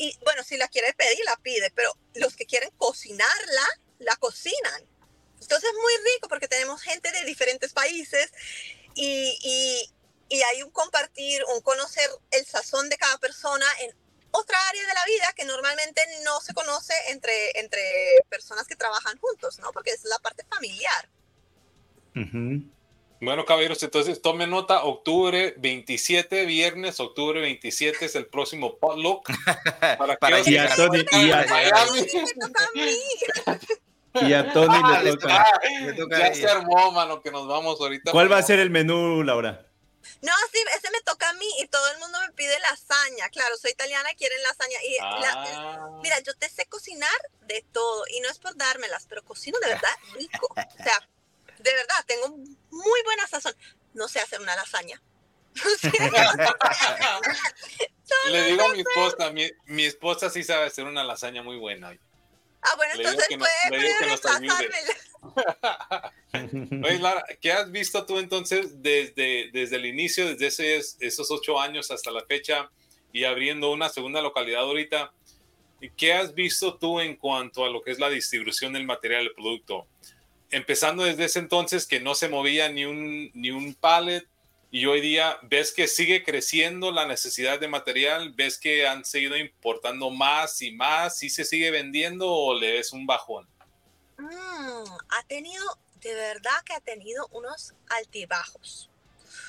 [0.00, 3.66] y bueno, si la quiere pedir, la pide, pero los que quieren cocinarla,
[3.98, 4.88] la cocinan.
[5.38, 8.32] Entonces es muy rico porque tenemos gente de diferentes países
[8.94, 9.92] y, y,
[10.34, 13.94] y hay un compartir, un conocer el sazón de cada persona en
[14.30, 17.82] otra área de la vida que normalmente no se conoce entre, entre
[18.30, 19.70] personas que trabajan juntos, ¿no?
[19.72, 21.10] Porque es la parte familiar.
[23.20, 29.28] Bueno, caballeros, entonces tome nota, octubre 27, viernes, octubre 27 es el próximo potluck.
[29.98, 31.44] Para, para que y a Tony, y a,
[34.14, 35.46] y a Tony ah, le, toca,
[35.84, 36.18] le toca.
[36.18, 38.10] Ya se armó, mano, que nos vamos ahorita.
[38.10, 39.66] ¿Cuál va a ser el menú, Laura?
[40.22, 43.28] No, sí, ese me toca a mí y todo el mundo me pide lasaña.
[43.30, 44.78] Claro, soy italiana, quieren lasaña.
[44.82, 45.98] Y ah.
[46.02, 47.10] mira, yo te sé cocinar
[47.42, 50.48] de todo y no es por dármelas, pero cocino de verdad rico.
[50.50, 51.06] O sea,
[51.62, 52.28] de verdad, tengo
[52.70, 53.54] muy buena sazón.
[53.94, 55.00] No sé hacer una lasaña.
[58.30, 59.32] Le digo a mi esposa,
[59.66, 61.96] mi, esposa sí sabe hacer una lasaña muy buena.
[62.62, 63.52] Ah, bueno, entonces puede,
[66.84, 71.60] Oye, Lara, ¿qué has visto tú entonces desde, desde el inicio, desde ese, esos ocho
[71.60, 72.70] años hasta la fecha
[73.12, 75.12] y abriendo una segunda localidad ahorita?
[75.96, 79.34] ¿Qué has visto tú en cuanto a lo que es la distribución del material del
[79.34, 79.86] producto?
[80.50, 84.26] Empezando desde ese entonces que no se movía ni un, ni un pallet
[84.72, 89.36] y hoy día ves que sigue creciendo la necesidad de material, ves que han seguido
[89.36, 93.48] importando más y más, ¿y se sigue vendiendo o le ves un bajón?
[94.18, 95.64] Mm, ha tenido,
[96.00, 98.90] de verdad que ha tenido unos altibajos.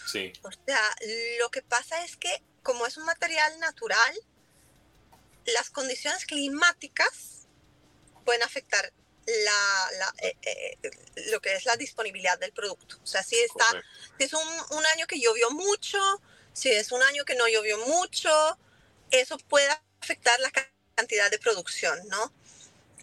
[0.07, 0.33] Sí.
[0.41, 0.81] O sea,
[1.39, 4.15] lo que pasa es que como es un material natural,
[5.45, 7.47] las condiciones climáticas
[8.25, 8.91] pueden afectar
[9.25, 10.77] la, eh, eh,
[11.29, 12.97] lo que es la disponibilidad del producto.
[13.03, 13.65] O sea, si, está,
[14.17, 15.99] si es un, un, año que llovió mucho,
[16.53, 18.29] si es un año que no llovió mucho,
[19.11, 19.67] eso puede
[20.01, 20.51] afectar la
[20.95, 22.33] cantidad de producción, ¿no?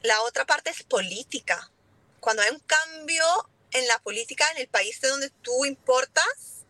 [0.02, 1.70] La otra parte es política.
[2.20, 3.24] Cuando hay un cambio
[3.72, 6.64] en la política en el país de donde tú importas,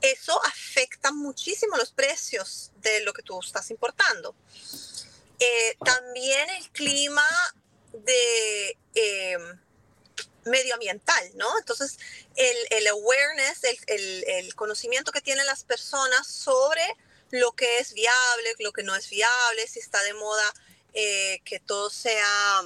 [0.00, 4.34] eso afecta muchísimo los precios de lo que tú estás importando.
[5.38, 7.26] Eh, también el clima
[8.04, 9.38] de eh,
[10.44, 11.46] medioambiental, ¿no?
[11.58, 11.98] Entonces,
[12.36, 16.82] el, el awareness, el, el, conocimiento que tienen las personas sobre
[17.30, 20.54] lo que es viable, lo que no es viable, si está de moda
[20.92, 22.62] eh, que todo sea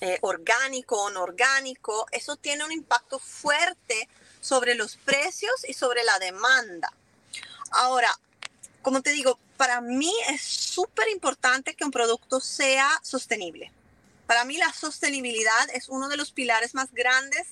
[0.00, 4.08] eh, orgánico o no orgánico, eso tiene un impacto fuerte
[4.40, 6.92] sobre los precios y sobre la demanda.
[7.70, 8.18] Ahora,
[8.82, 13.72] como te digo, para mí es súper importante que un producto sea sostenible.
[14.26, 17.48] Para mí la sostenibilidad es uno de los pilares más grandes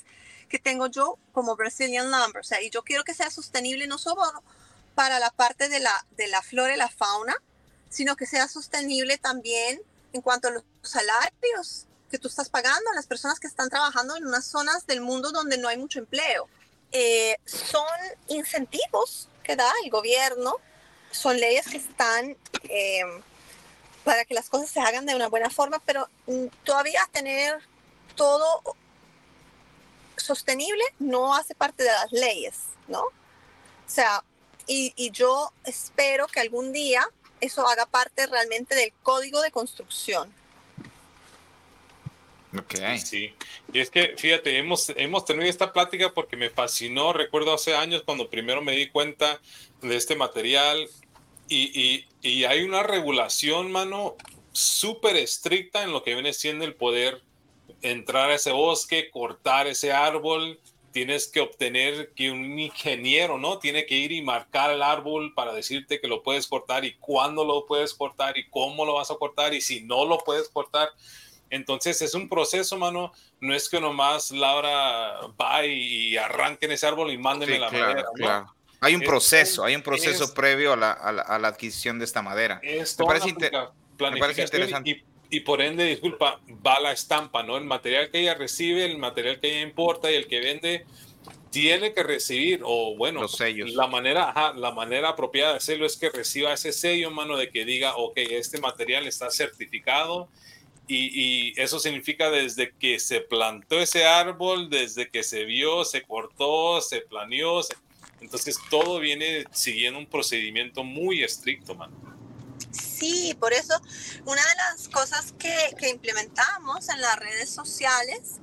[0.49, 2.41] que tengo yo como Brazilian Lumber.
[2.41, 4.23] O sea, y yo quiero que sea sostenible no solo
[4.95, 7.35] para la parte de la, de la flora y la fauna,
[7.89, 9.81] sino que sea sostenible también
[10.13, 14.17] en cuanto a los salarios que tú estás pagando a las personas que están trabajando
[14.17, 16.49] en unas zonas del mundo donde no hay mucho empleo.
[16.93, 17.87] Eh, son
[18.29, 20.57] incentivos que da el gobierno,
[21.11, 23.03] son leyes que están eh,
[24.05, 27.61] para que las cosas se hagan de una buena forma, pero mm, todavía tener
[28.17, 28.63] todo
[30.17, 32.57] sostenible no hace parte de las leyes,
[32.89, 33.03] ¿no?
[33.03, 33.13] O
[33.87, 34.23] sea,
[34.67, 37.07] y, y yo espero que algún día
[37.41, 40.33] eso haga parte realmente del código de construcción.
[42.57, 42.75] Ok.
[43.03, 43.35] Sí,
[43.73, 48.03] y es que fíjate, hemos, hemos tenido esta plática porque me fascinó, recuerdo hace años
[48.05, 49.41] cuando primero me di cuenta
[49.81, 50.87] de este material
[51.53, 54.17] y, y, hay una regulación, mano,
[54.53, 57.23] súper estricta en lo que viene siendo el poder
[57.83, 60.61] entrar a ese bosque, cortar ese árbol,
[60.93, 63.59] tienes que obtener que un ingeniero, ¿no?
[63.59, 67.45] Tiene que ir y marcar el árbol para decirte que lo puedes cortar y cuándo
[67.45, 70.91] lo puedes cortar y cómo lo vas a cortar y si no lo puedes cortar.
[71.51, 73.13] Entonces es un proceso, mano.
[73.41, 78.05] No es que nomás Laura va y arranque en ese árbol y mándeme la madera.
[78.15, 78.55] Claro.
[78.83, 82.61] Hay un proceso, hay un proceso previo a la, a, la, adquisición de esta madera.
[82.63, 85.05] Es me, parece me, parece interesante.
[85.31, 87.57] Y, por ende, disculpa, va la estampa, ¿no?
[87.57, 90.85] El material que ella recibe, el material que ella importa y el que vende
[91.51, 93.73] tiene que recibir, o bueno, los sellos.
[93.73, 97.65] La manera, la manera apropiada de hacerlo es que reciba ese sello, mano, de que
[97.65, 100.29] diga, ok, este material está certificado,
[100.89, 106.81] y, eso significa desde que se plantó ese árbol, desde que se vio, se cortó,
[106.81, 107.63] se planeó,
[108.23, 111.91] entonces todo viene siguiendo un procedimiento muy estricto, man.
[112.71, 113.81] Sí, por eso
[114.25, 118.41] una de las cosas que, que implementamos en las redes sociales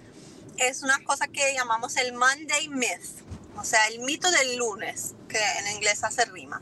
[0.58, 3.24] es una cosa que llamamos el Monday Myth,
[3.58, 6.62] o sea, el mito del lunes, que en inglés hace rima.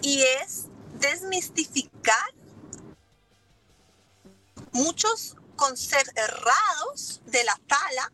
[0.00, 0.66] Y es
[1.00, 2.32] desmistificar
[4.72, 8.12] muchos conceptos errados de la tala,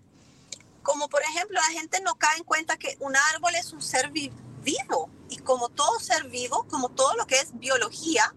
[0.83, 4.11] como por ejemplo la gente no cae en cuenta que un árbol es un ser
[4.11, 8.35] vivo y como todo ser vivo, como todo lo que es biología,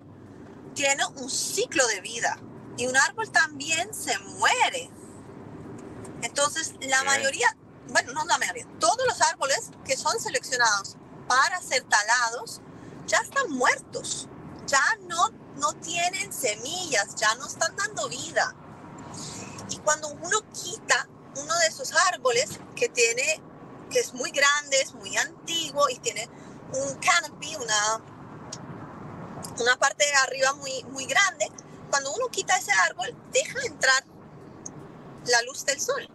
[0.73, 2.39] tiene un ciclo de vida
[2.77, 4.89] y un árbol también se muere.
[6.21, 7.55] Entonces la mayoría,
[7.89, 12.61] bueno, no la mayoría, todos los árboles que son seleccionados para ser talados
[13.05, 14.27] ya están muertos,
[14.65, 18.55] ya no no tienen semillas, ya no están dando vida.
[19.69, 23.41] Y cuando uno quita uno de esos árboles que tiene,
[23.89, 26.29] que es muy grande, es muy antiguo y tiene
[26.73, 28.03] un canopy, una,
[29.59, 31.47] una parte de arriba muy, muy grande,
[31.89, 34.03] cuando uno quita ese árbol, deja entrar
[35.27, 36.07] la luz del sol.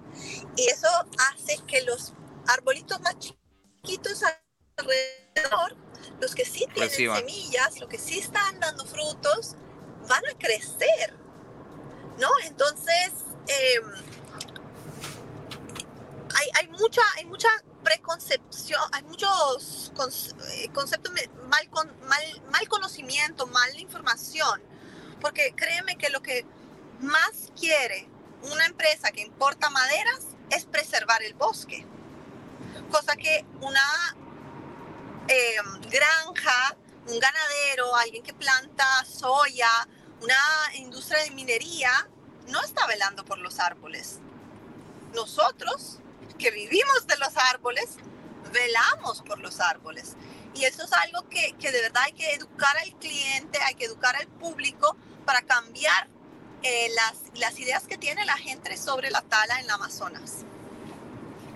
[0.56, 0.88] Y eso
[1.30, 2.12] hace que los
[2.46, 4.22] arbolitos más chiquitos
[4.76, 5.76] alrededor
[6.20, 9.54] los que sí tienen semillas, los que sí están dando frutos,
[10.08, 11.14] van a crecer,
[12.18, 12.28] ¿no?
[12.44, 13.12] Entonces,
[13.46, 13.84] em,
[16.54, 17.48] hay, mucha, hay mucha
[17.82, 19.92] preconcepción, hay muchos
[20.52, 21.12] eh, conceptos
[21.48, 21.68] mal,
[22.06, 24.62] mal, mal conocimiento, mal información,
[25.20, 26.44] porque créeme que lo que
[27.00, 28.08] más quiere
[28.52, 31.86] una empresa que importa maderas es preservar el bosque,
[32.90, 33.82] cosa que una
[35.30, 36.74] Em, granja,
[37.06, 39.68] un ganadero, alguien que planta soya,
[40.22, 40.34] una
[40.76, 41.90] industria de minería,
[42.46, 44.20] no está velando por los árboles.
[45.14, 45.98] Nosotros,
[46.36, 47.96] que vivimos de los árboles,
[48.52, 50.16] velamos por los árboles.
[50.54, 53.84] Y eso es algo que, que de verdad hay que educar al cliente, hay que
[53.84, 56.08] educar al público para cambiar
[56.62, 60.44] eh, las, las ideas que tiene la gente sobre la tala en la Amazonas.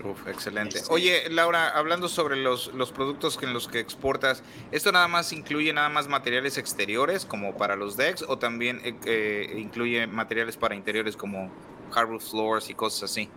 [0.03, 0.81] Uf, excelente.
[0.89, 5.71] Oye, Laura, hablando sobre los, los productos en los que exportas, ¿esto nada más incluye
[5.71, 10.75] nada más materiales exteriores como para los decks o también eh, eh, incluye materiales para
[10.75, 11.49] interiores como
[11.91, 13.29] hardwood floors y cosas así?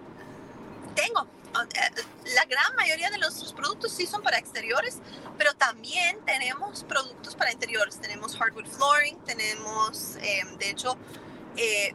[0.96, 1.28] Tengo.
[1.74, 2.02] Eh,
[2.34, 4.98] la gran mayoría de nuestros productos sí son para exteriores,
[5.38, 8.00] pero también tenemos productos para interiores.
[8.00, 10.98] Tenemos hardwood flooring, tenemos, de hecho,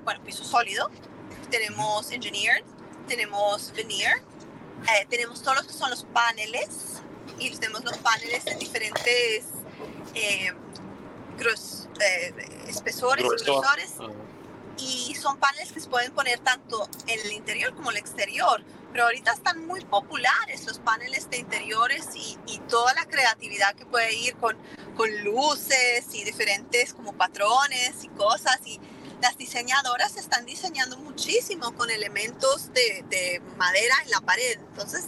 [0.04, 0.90] bueno, piso sólido,
[1.50, 2.64] tenemos engineered,
[3.08, 4.24] tenemos veneer,
[4.84, 7.02] eh, tenemos todos los que son los paneles
[7.38, 9.46] y tenemos los paneles en diferentes
[10.16, 10.52] eh,
[12.00, 12.34] eh,
[12.68, 13.94] espesores, grosores.
[14.78, 18.64] Y son paneles que se pueden poner tanto en el interior como en el exterior.
[18.92, 23.86] Pero ahorita están muy populares los paneles de interiores y, y toda la creatividad que
[23.86, 24.58] puede ir con,
[24.96, 28.60] con luces y diferentes como patrones y cosas.
[28.66, 28.80] Y
[29.22, 34.60] las diseñadoras están diseñando muchísimo con elementos de, de madera en la pared.
[34.60, 35.06] Entonces,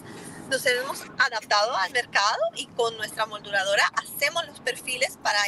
[0.50, 5.40] nos hemos adaptado al mercado y con nuestra molduradora hacemos los perfiles para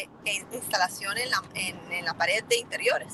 [0.52, 3.14] instalación en la, en, la pared de interiores.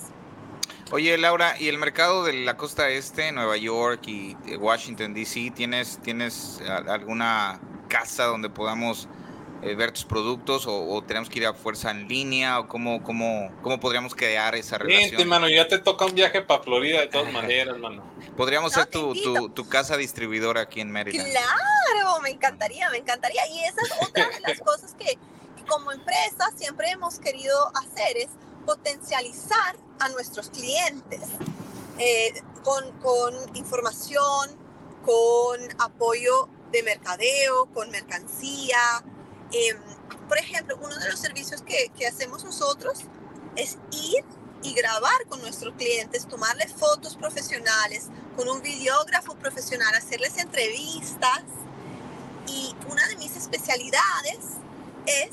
[0.92, 6.00] Oye, Laura, ¿y el mercado de la costa este, Nueva York y Washington, D.C., ¿tienes,
[6.02, 9.08] ¿tienes alguna casa donde podamos
[9.62, 13.52] eh, ver tus productos o, tenemos que ir a fuerza en línea o cómo, cómo,
[13.62, 15.22] cómo podríamos crear esa relación?
[15.22, 18.04] Sí, mano, ya te toca un viaje para Florida de todas maneras, mano.
[18.36, 19.14] Podríamos ser tu,
[19.50, 21.32] tu, casa distribuidora aquí en Maryland.
[21.32, 23.48] Claro, me encantaría, me encantaría.
[23.48, 25.18] Y esa es otra de las cosas que,
[25.70, 28.30] como empresa siempre hemos querido hacer, es
[28.62, 31.22] potencializar a nuestros clientes
[31.98, 34.50] eh, con, con información,
[35.06, 39.04] con apoyo de mercadeo, con mercancía,
[39.52, 39.78] Em,
[40.28, 43.00] por ejemplo, uno de los servicios que, que hacemos nosotros
[43.58, 44.24] es ir
[44.64, 48.08] y grabar con nuestros clientes, tomarles fotos profesionales,
[48.38, 51.44] con un videógrafo profesional, hacerles entrevistas.
[52.48, 54.40] Y una de mis especialidades
[55.06, 55.32] es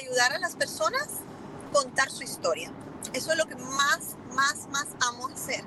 [0.00, 1.08] ayudar a las personas
[1.70, 2.72] contar su historia.
[3.12, 5.64] Eso es lo que más, más, más amo hacer.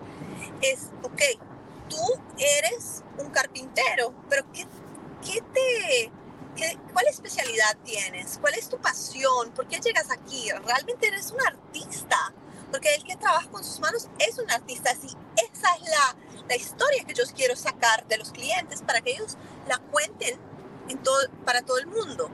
[0.61, 1.21] Es, ok,
[1.89, 2.01] tú
[2.37, 4.67] eres un carpintero, pero ¿qué,
[5.25, 6.11] qué te
[6.93, 8.37] ¿Cuál especialidad tienes?
[8.39, 9.51] ¿Cuál es tu pasión?
[9.55, 10.51] ¿Por qué llegas aquí?
[10.65, 12.33] ¿Realmente eres un artista?
[12.71, 14.91] Porque el que trabaja con sus manos es un artista.
[14.91, 16.15] Así, esa es la,
[16.47, 19.35] la historia que yo quiero sacar de los clientes para que ellos
[19.67, 20.39] la cuenten
[20.89, 22.29] en todo, para todo el mundo.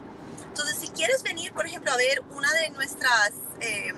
[0.60, 3.32] Entonces, si quieres venir, por ejemplo, a ver una de nuestras,
[3.62, 3.94] eh,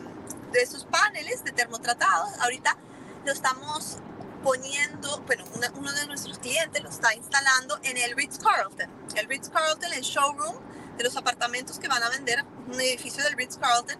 [0.51, 2.77] de sus paneles de termotratados, ahorita
[3.25, 3.97] lo estamos
[4.43, 5.43] poniendo, bueno,
[5.73, 8.91] uno de nuestros clientes lo está instalando en el Ritz Carlton.
[9.15, 10.55] El Ritz Carlton, el showroom
[10.97, 13.97] de los apartamentos que van a vender, un edificio del Ritz Carlton,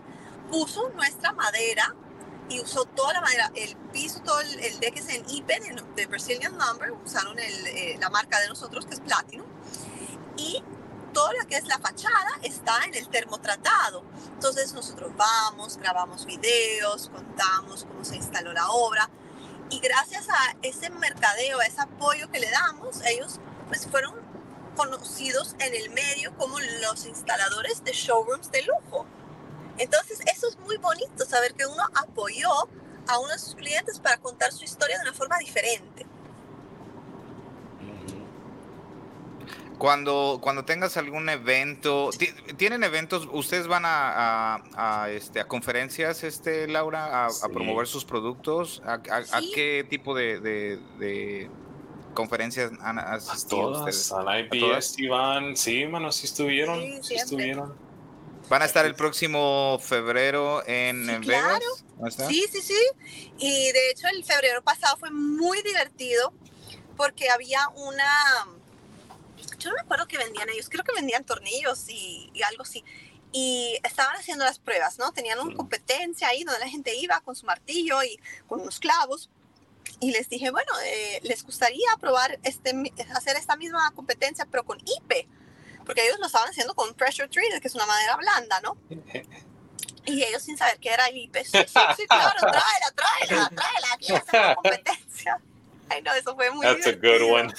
[0.51, 1.95] puso nuestra madera
[2.47, 6.05] y usó toda la madera, el piso, todo el, el deck es en IPEN, de
[6.05, 9.47] Brazilian Lumber, usaron el, eh, la marca de nosotros que es Platinum,
[10.38, 10.64] y
[11.12, 14.03] todo lo que es la fachada está en el termotratado.
[14.34, 19.09] Entonces nosotros vamos, grabamos videos, contamos cómo se instaló la obra,
[19.72, 23.39] y gracias a ese mercadeo, a ese apoyo que le damos, ellos
[23.70, 24.14] pues fueron
[24.76, 29.05] conocidos en el medio como los instaladores de showrooms de lujo.
[29.78, 32.51] Entonces, eso es muy bonito, saber que uno apoyó
[33.07, 36.05] a uno de sus clientes para contar su historia de una forma diferente.
[39.82, 42.12] Cuando, cuando tengas algún evento,
[42.56, 43.28] ¿tienen eventos?
[43.32, 48.80] ¿Ustedes van a, este, a conferencias, este, Laura, a, promover sus productos?
[48.86, 51.50] ¿A, qué tipo de,
[52.14, 57.74] conferencias han asistido a todas, A la IPS van, sí, mano, sí estuvieron, sí, estuvieron.
[58.50, 61.66] ¿Van a estar el próximo febrero en, sí, claro.
[62.30, 63.32] Sí, sí, sí.
[63.40, 66.34] Y de hecho el febrero pasado fue muy divertido
[66.96, 68.61] porque había una
[69.62, 72.84] yo no me acuerdo que vendían ellos, creo que vendían tornillos y, algo así.
[73.32, 75.14] Y estaban haciendo las pruebas, ¿no?
[75.14, 79.30] Tenían una competencia ahí donde la gente iba con su martillo y con unos clavos.
[79.99, 82.74] Y les dije, bueno, eh, ¿les gustaría probar este,
[83.16, 85.28] hacer esta misma competencia, pero con IP?
[85.86, 88.78] Porque ellos lo estaban haciendo con pressure treated, que es una madera blanda, ¿no?
[90.03, 94.12] Y ellos sin saber qué era IP, sí, sí, sí, claro, tráela, tráela, tráela, aquí
[94.12, 95.11] hacemos la competencia.
[95.92, 97.54] Ay, no, eso fue muy That's a good one.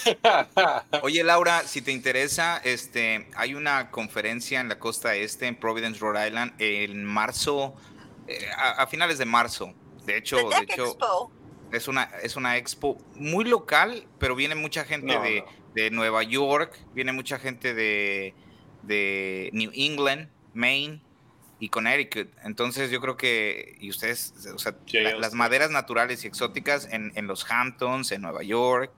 [1.03, 6.01] Oye, Laura, si te interesa, este, hay una conferencia en la costa este, en Providence,
[6.01, 7.75] Rhode Island, en marzo,
[8.27, 9.75] eh, a, finales de marzo.
[10.07, 10.97] De hecho, de hecho,
[11.73, 16.79] es una, es una expo muy local, pero viene mucha gente de, de, Nueva York,
[16.95, 18.35] viene mucha gente de,
[18.83, 21.03] de New England, Maine,
[21.63, 22.29] y Connecticut.
[22.43, 24.75] Entonces yo creo que, y ustedes, o sea,
[25.21, 28.91] las maderas naturales y exóticas en, en, los Hamptons, en Nueva York,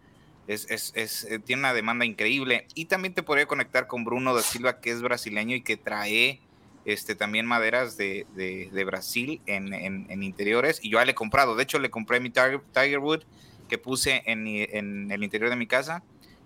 [0.47, 2.67] es, es, es, eh, tiene una demanda increíble.
[2.75, 6.41] Y también te podría conectar con Bruno da Silva, que es brasileño y que trae
[6.87, 10.81] este, también maderas de, de, de Brasil en, en, en, interiores.
[10.83, 13.25] Y yo ya le he comprado, de hecho le compré mi Tiger, Tigerwood
[13.69, 16.03] que puse en, en el interior de mi casa.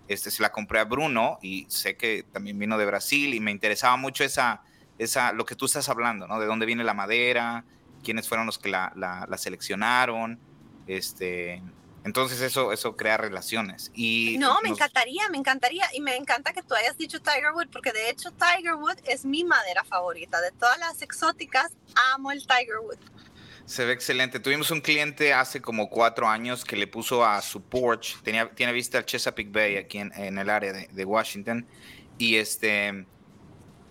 [0.09, 3.51] Este, se la compré a Bruno y sé que también vino de Brasil y me
[3.51, 4.63] interesaba mucho esa
[4.99, 6.39] esa, lo que tú estás hablando, ¿no?
[6.39, 7.65] De dónde viene la madera,
[8.03, 10.39] quiénes fueron los que la, la, seleccionaron,
[10.87, 11.61] este,
[12.03, 13.91] Entonces eso, eso crea relaciones.
[13.95, 15.85] Y no, me encantaría, me encantaría.
[15.93, 19.25] Y me encanta que tú hayas dicho Tiger Wood, porque de hecho Tiger Wood es
[19.25, 20.41] mi madera favorita.
[20.41, 21.71] De todas las exóticas,
[22.13, 22.99] amo el Tiger Wood.
[23.69, 24.39] Se ve excelente.
[24.39, 28.73] Tuvimos un cliente hace como cuatro años que le puso a su porch, tenía, tiene
[28.73, 31.67] vista al Chesapeake Bay aquí en, el área de, Washington.
[32.17, 33.05] Y este,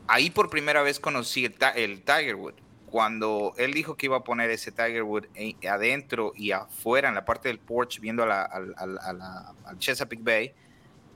[0.09, 2.55] ahí por primera vez conocí el, Tiger Wood
[2.87, 5.27] cuando él dijo que iba a poner ese Tiger Wood
[5.69, 10.55] adentro y afuera, en la parte del porch, viendo al Chesapeake Bay,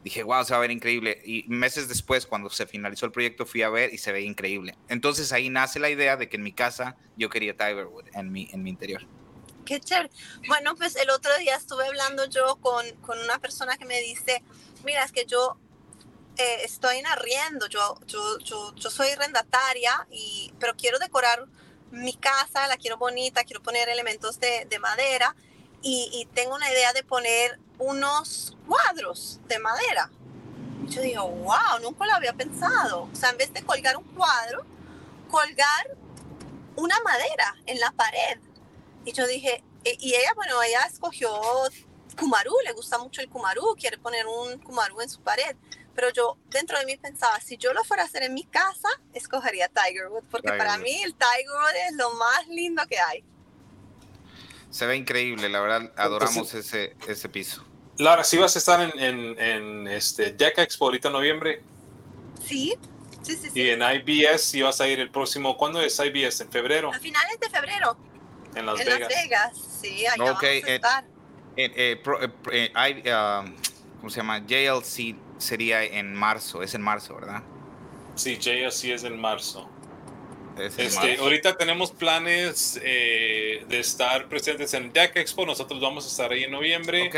[0.05, 1.23] dije, wow, se va a ver increíble.
[1.25, 4.77] Y meses después, cuando se finalizó el proyecto, fui a ver y se ve increíble.
[4.89, 8.31] Entonces ahí nace la idea de que en mi casa yo quería Tiger Wood en
[8.31, 9.07] mi, en mi interior.
[9.65, 10.11] Qué chévere.
[10.49, 14.43] Bueno, pues el otro día estuve hablando yo con, con una persona que me dice,
[14.85, 15.57] mira, es que yo
[16.37, 21.47] eh, estoy en arriendo, yo, yo, yo, soy arrendataria, y, pero quiero decorar
[21.91, 25.35] mi casa, la quiero bonita, quiero poner elementos de, de madera
[25.83, 30.11] y, tengo una idea de poner unos cuadros de madera.
[30.87, 33.09] Yo digo, wow, nunca lo había pensado.
[33.13, 34.65] O sea, en vez de colgar un cuadro,
[35.31, 35.97] colgar
[36.77, 38.39] una madera en la pared.
[39.05, 41.31] Y yo dije, e, y ella, bueno, ella escogió
[42.19, 45.57] Kumaru, le gusta mucho el Kumaru, quiere poner un Kumaru en su pared.
[45.95, 48.89] Pero yo dentro de mí pensaba, si yo lo fuera a hacer en mi casa,
[49.13, 53.25] escogería Tigerwood, porque para mí el Tigerwood es lo más lindo que hay.
[54.71, 57.63] Se ve increíble, la verdad, adoramos ese, ese piso.
[57.99, 61.63] Laura, ¿sí vas a estar en, en, en este Deck Expo ahorita en noviembre?
[62.47, 62.75] Sí,
[63.23, 63.51] sí, sí.
[63.55, 66.41] Y en IBS, ¿sí vas a ir el próximo, ¿cuándo es IBS?
[66.41, 66.91] ¿En febrero?
[66.93, 67.97] A finales de febrero.
[68.55, 69.01] En Las en Vegas.
[69.01, 71.05] Las Vegas, sí, allá vamos a estar.
[71.57, 73.55] Eh, eh, um,
[73.99, 74.39] ¿Cómo se llama?
[74.39, 77.43] JLC sería en marzo, es en marzo, ¿verdad?
[78.15, 79.69] Sí, JLC es en marzo.
[80.59, 85.47] Este, ahorita tenemos planes eh, de estar presentes en Deck Expo.
[85.47, 87.11] Nosotros vamos a estar ahí en noviembre.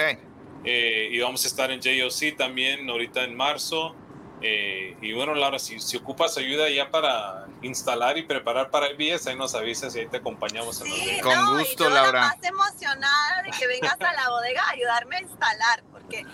[0.65, 3.95] Eh, y vamos a estar en JOC también ahorita en marzo.
[4.41, 8.97] Eh, y bueno, Laura, si, si, ocupas ayuda ya para instalar y preparar para el
[8.97, 12.21] BS, ahí nos avisas y ahí te acompañamos en sí, Con gusto, Laura.
[12.21, 16.27] más emocionada de que vengas a la bodega a ayudarme a instalar, porque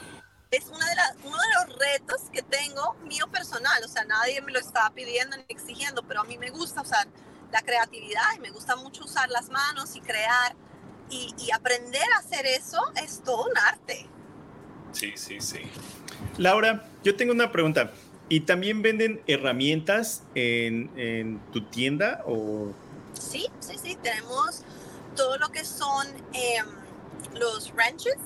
[0.51, 4.41] es una de las, uno de los retos que tengo mío personal, o sea, nadie
[4.41, 7.07] me lo está pidiendo ni exigiendo, pero a mí me gusta usar
[7.53, 10.57] la creatividad y me gusta mucho usar las manos y crear
[11.09, 14.09] y, y aprender a hacer eso es todo un arte.
[14.91, 15.61] Sí, sí, sí.
[16.37, 17.93] Laura, yo tengo una pregunta.
[18.29, 22.23] ¿Y también venden herramientas en, en tu tienda?
[22.27, 22.73] O...
[23.13, 23.97] Sí, sí, sí.
[24.03, 24.63] Tenemos
[25.17, 26.59] todo lo que son eh,
[27.35, 28.17] los wrenches,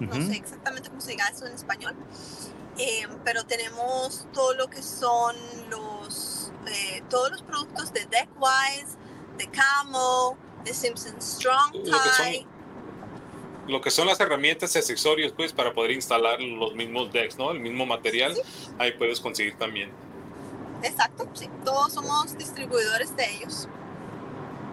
[0.00, 1.94] no sé exactamente cómo se diga eso en español,
[2.78, 5.34] eh, pero tenemos todo lo que son
[5.70, 8.96] los, eh, todos los productos de Deckwise,
[9.38, 12.46] de Camo, de Simpson Strong Tie.
[13.68, 17.50] Lo que son las herramientas y accesorios, pues, para poder instalar los mismos decks, ¿no?
[17.50, 18.36] El mismo material,
[18.78, 19.90] ahí puedes conseguir también.
[20.82, 21.48] Exacto, sí.
[21.64, 23.68] Todos somos distribuidores de ellos.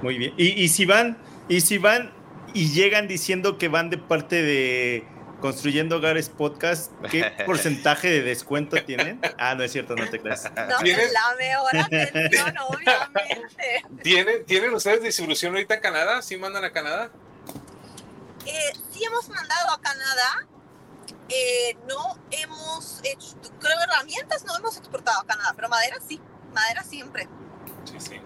[0.03, 0.33] Muy bien.
[0.37, 1.17] Y, y si van,
[1.49, 2.13] y si van
[2.53, 5.07] y llegan diciendo que van de parte de
[5.43, 9.19] Construyendo Hogares Podcast, ¿qué porcentaje de descuento tienen?
[9.37, 10.49] Ah, no es cierto, no te creas.
[10.55, 11.11] No, ¿Tienes?
[11.11, 13.83] la mejor atención, obviamente.
[14.01, 16.21] ¿Tienen, ¿Tienen ustedes distribución ahorita en Canadá?
[16.21, 17.11] ¿Sí mandan a Canadá?
[18.45, 20.47] Eh, sí hemos mandado a Canadá.
[21.27, 26.21] Eh, no hemos hecho, creo herramientas no hemos exportado a Canadá, pero madera sí,
[26.53, 27.27] madera siempre.
[27.83, 28.21] Sí, sí.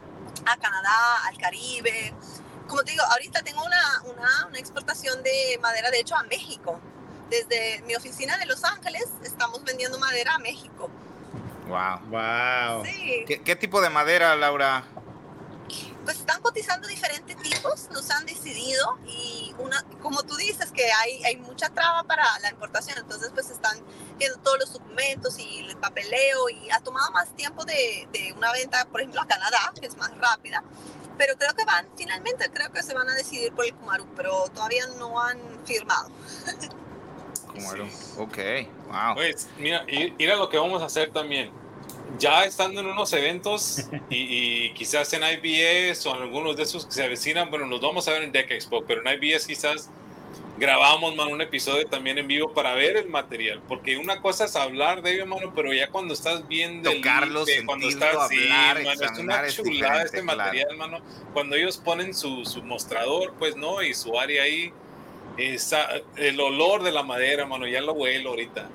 [0.45, 2.13] A Canadá, al Caribe.
[2.67, 6.79] Como te digo, ahorita tengo una, una, una exportación de madera, de hecho, a México
[7.29, 10.89] desde mi oficina de Los Ángeles estamos vendiendo madera a México.
[11.67, 11.99] Wow.
[12.09, 12.85] Wow.
[12.85, 13.25] Sí.
[13.43, 14.83] ¿Qué, tipo de madera, Laura?
[16.05, 21.21] Pues están cotizando diferentes tipos, nos han decidido y una, como tú dices que hay,
[21.25, 23.77] hay mucha traba para la importación, entonces pues están
[24.17, 28.53] viendo todos los documentos y el papeleo y ha tomado más tiempo de, de una
[28.53, 30.63] venta, por ejemplo, a Canadá, que es más rápida,
[31.17, 34.45] pero creo que van, finalmente creo que se van a decidir por el Kumaru, pero
[34.53, 36.09] todavía no han firmado.
[38.17, 38.37] Ok,
[38.87, 39.15] wow.
[39.15, 39.85] Pues mira,
[40.17, 41.49] mira lo que vamos a hacer también.
[42.19, 46.91] Ya estando en unos eventos y, quizás en IBS o en algunos de esos que
[46.91, 49.89] se avecinan, bueno, nos vamos a ver en Deck Expo, pero en IBS quizás
[50.57, 54.55] grabamos, mano, un episodio también en vivo para ver el material, porque una cosa es
[54.55, 59.03] hablar de ello, mano, pero ya cuando estás viendo tocarlos, el cuando estás hablar, sí,
[59.03, 60.99] es una chulada este material, mano.
[61.33, 64.73] Cuando ellos ponen su, su mostrador, pues no, y su área ahí,
[65.37, 68.69] esa, el olor de la madera, mano, ya lo huelo ahorita.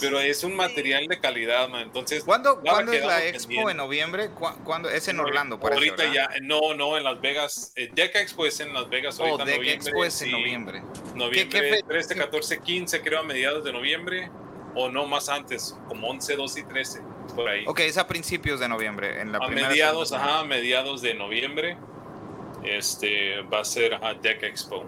[0.00, 1.82] pero es un material de calidad, man.
[1.82, 4.30] Entonces, ¿cuándo, ¿cuándo es la expo en noviembre?
[4.64, 4.88] ¿Cuándo?
[4.90, 7.72] Es en Orlando, parece, Ahorita ya, no, no, en Las Vegas.
[7.76, 10.82] Eh, Deck Expo es en Las Vegas ahorita oh, Deck Expo es en noviembre.
[11.14, 14.30] Noviembre 13, 14, 15, creo a mediados de noviembre.
[14.74, 17.00] O no, más antes, como 11, 12 y 13,
[17.34, 17.64] por ahí.
[17.66, 19.22] Ok, es a principios de noviembre.
[19.22, 21.78] En la a mediados, ajá, a mediados de noviembre.
[22.62, 24.84] Este va a ser a Deck Expo.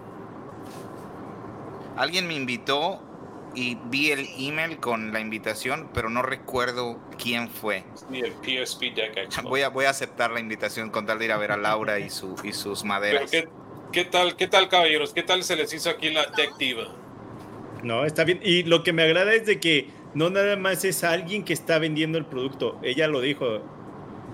[1.99, 3.01] Alguien me invitó
[3.53, 7.83] y vi el email con la invitación, pero no recuerdo quién fue.
[8.13, 11.37] el PSP Deck Voy a, voy a aceptar la invitación con tal de ir a
[11.37, 13.29] ver a Laura y, su, y sus maderas.
[13.91, 15.11] qué, tal, ¿Qué tal, caballeros?
[15.11, 16.53] ¿Qué tal se les hizo aquí la Deck
[17.83, 18.39] No, está bien.
[18.45, 21.79] Y lo que me agrada es de que no nada más es alguien que está
[21.79, 22.79] vendiendo el producto.
[22.81, 23.61] Ella lo dijo.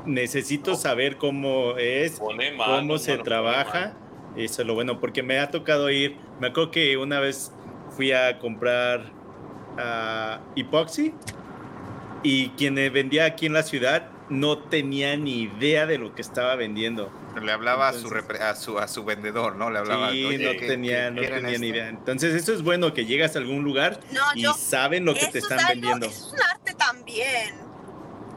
[0.05, 2.21] Necesito saber cómo es,
[2.63, 3.97] cómo se trabaja.
[4.35, 6.17] Eso es lo bueno, porque me ha tocado ir.
[6.39, 7.51] Me acuerdo que una vez
[7.95, 9.11] fui a comprar
[9.77, 11.13] uh, epoxy
[12.23, 16.55] y quien vendía aquí en la ciudad no tenía ni idea de lo que estaba
[16.55, 17.11] vendiendo.
[17.41, 19.69] Le hablaba a, su a, su, a su vendedor, ¿no?
[19.69, 20.11] Le hablaba.
[20.11, 21.89] Sí, no tenía, no tenía ni idea.
[21.89, 23.99] Entonces, eso es bueno que llegas a algún lugar
[24.35, 26.07] y saben lo que te están vendiendo.
[26.07, 27.55] Es un arte también.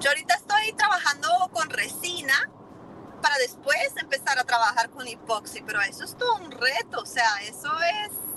[0.01, 2.51] Yo ahorita estoy trabajando con resina
[3.23, 7.01] para después empezar a trabajar con epoxi, pero eso es todo un reto.
[7.01, 7.71] O sea, eso
[8.05, 8.28] es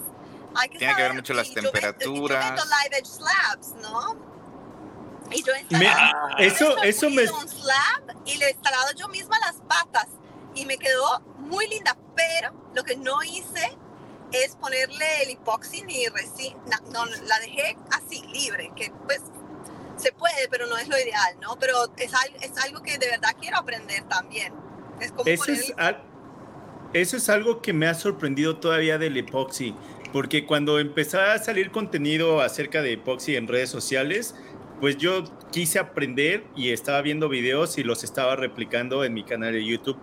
[0.78, 2.60] tiene que ver mucho las temperaturas.
[2.60, 4.32] Yo, live edge slabs, ¿no?
[5.32, 7.24] Y yo he ah, eso, eso me...
[7.24, 10.08] un slab y le he instalado yo misma las patas
[10.56, 13.78] y me quedó muy linda, pero lo que no hice
[14.34, 19.22] es ponerle el epoxi ni resina, no, la dejé así, libre, que pues
[19.96, 21.58] se puede, pero no es lo ideal, ¿no?
[21.60, 24.54] Pero es, es algo que de verdad quiero aprender también.
[25.00, 25.74] Es como eso, es
[26.94, 29.76] eso es algo que me ha sorprendido todavía del epoxi
[30.12, 34.36] porque cuando empezaba a salir contenido acerca de epoxi en redes sociales,
[34.80, 39.54] pues yo quise aprender y estaba viendo videos y los estaba replicando en mi canal
[39.54, 39.98] de YouTube.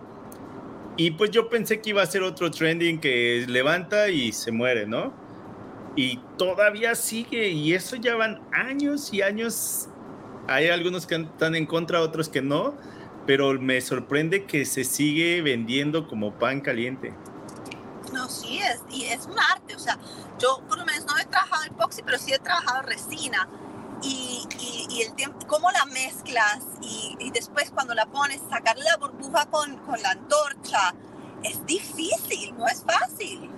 [0.97, 4.85] Y pues yo pensé que iba a ser otro trending que levanta y se muere,
[4.85, 5.13] ¿no?
[5.95, 9.89] Y todavía sigue y eso ya van años y años.
[10.47, 12.75] Hay algunos que están en contra, otros que no,
[13.27, 17.13] pero me sorprende que se sigue vendiendo como pan caliente.
[18.13, 19.75] No, sí, es, y es un arte.
[19.75, 19.97] O sea,
[20.39, 23.47] yo por lo menos no he trabajado epoxi, pero sí he trabajado resina.
[24.01, 24.47] Y,
[24.89, 29.45] y, el tiempo, cómo la mezclas y, y, después cuando la pones, sacarle la burbuja
[29.47, 30.95] con, con, la antorcha,
[31.43, 33.49] es difícil, no es fácil.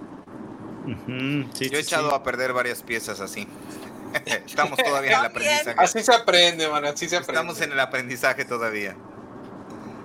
[0.88, 3.48] yo he echado a perder varias piezas así.
[4.26, 5.76] Estamos todavía en el aprendizaje.
[5.78, 7.40] Así se aprende, man, así se aprende.
[7.40, 8.96] Estamos en el aprendizaje todavía.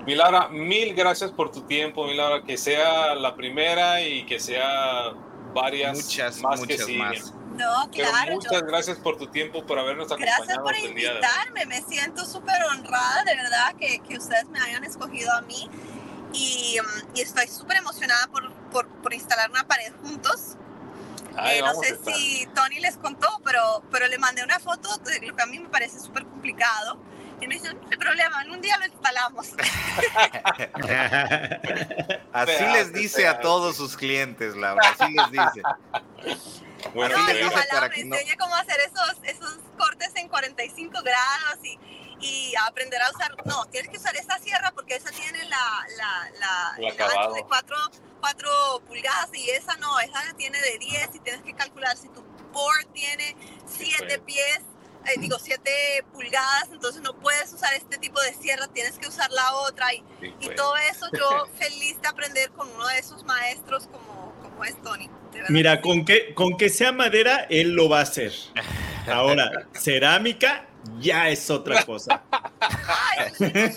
[0.06, 5.12] Milara, mil gracias por tu tiempo, Milara, que sea la primera y que sea
[5.52, 6.98] varias muchas, más que siguen.
[6.98, 7.34] Más.
[7.56, 8.34] No, claro.
[8.34, 10.44] muchas gracias por tu tiempo, por habernos acompañado.
[10.44, 15.32] Gracias por invitarme, me siento súper honrada, de verdad, que, que, ustedes me hayan escogido
[15.32, 15.68] a mí.
[16.32, 16.76] Y,
[17.14, 20.56] y estoy súper emocionada por, por, por, instalar una pared juntos.
[21.50, 25.34] Eh, no sé si Tony les contó, pero, pero le mandé una foto de lo
[25.34, 26.98] que a mí me parece súper complicado
[27.40, 29.48] y me dice, no hay problema, en un día lo instalamos.
[32.32, 35.62] así les dice a todos sus clientes, Laura, así les dice.
[36.94, 41.76] Bueno, no, dice para me enseña cómo hacer esos, esos cortes en 45 grados y,
[42.20, 46.30] y aprender a usar, no, tienes que usar esa sierra porque esa tiene la, la,
[46.38, 47.76] la, el ancho de 4,
[48.20, 52.22] 4 pulgadas y esa no, esa tiene de 10 y tienes que calcular si tu
[52.52, 53.34] board tiene
[53.66, 54.60] 7 pies
[55.06, 55.70] eh, digo, 7
[56.12, 59.92] pulgadas, entonces no puedes usar este tipo de sierra, tienes que usar la otra.
[59.94, 60.56] Y, y pues.
[60.56, 65.10] todo eso yo feliz de aprender con uno de esos maestros como, como es Tony.
[65.48, 68.32] Mira, con que, con que sea madera, él lo va a hacer.
[69.06, 70.66] Ahora, cerámica
[70.98, 72.22] ya es otra cosa.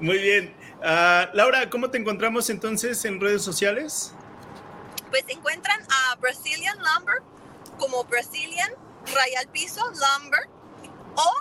[0.00, 0.54] Muy bien.
[0.80, 4.14] Uh, Laura, ¿cómo te encontramos entonces en redes sociales?
[5.10, 7.22] Pues encuentran a Brazilian Lumber
[7.78, 8.70] como Brazilian,
[9.06, 10.48] Royal Piso, Lumber
[11.16, 11.32] o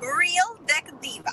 [0.00, 1.32] Real Deck Diva.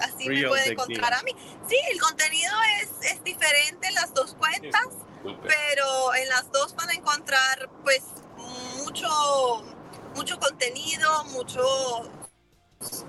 [0.00, 1.32] Así me puede encontrar a mí.
[1.68, 4.88] Sí, el contenido es, es diferente en las dos cuentas,
[5.22, 8.02] pero en las dos van a encontrar pues
[8.78, 9.08] mucho,
[10.16, 11.62] mucho contenido, mucho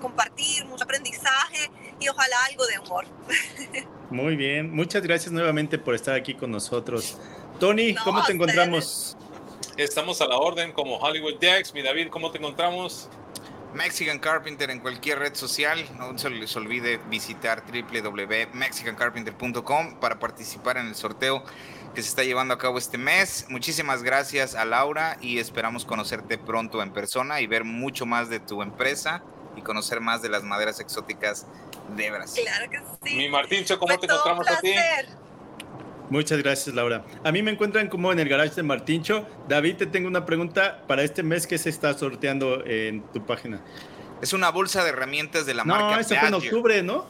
[0.00, 3.06] compartir, mucho aprendizaje y ojalá algo de humor.
[4.10, 7.18] Muy bien, muchas gracias nuevamente por estar aquí con nosotros.
[7.58, 9.16] Tony, ¿cómo te encontramos?
[9.76, 11.74] Estamos a la orden como Hollywood Dex.
[11.74, 13.08] Mi David, ¿cómo te encontramos?
[13.72, 15.84] Mexican Carpenter en cualquier red social.
[15.98, 21.42] No se les olvide visitar www.mexicancarpenter.com para participar en el sorteo
[21.92, 23.46] que se está llevando a cabo este mes.
[23.48, 28.38] Muchísimas gracias a Laura y esperamos conocerte pronto en persona y ver mucho más de
[28.38, 29.24] tu empresa
[29.56, 31.48] y conocer más de las maderas exóticas
[31.96, 32.44] de Brasil.
[32.44, 33.16] Claro que sí.
[33.16, 34.72] Mi Martincho, ¿cómo te encontramos a ti?
[36.10, 37.04] Muchas gracias, Laura.
[37.24, 39.26] A mí me encuentran como en el garage de Martincho.
[39.48, 43.62] David, te tengo una pregunta para este mes que se está sorteando en tu página.
[44.20, 45.94] Es una bolsa de herramientas de la marca.
[45.94, 47.06] No, eso fue en octubre, ¿no?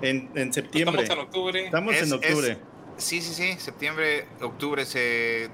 [0.00, 1.02] En, en, septiembre.
[1.02, 1.64] Estamos en octubre.
[1.66, 2.58] Estamos en octubre.
[2.96, 3.54] sí, sí, sí.
[3.58, 5.48] Septiembre, octubre se.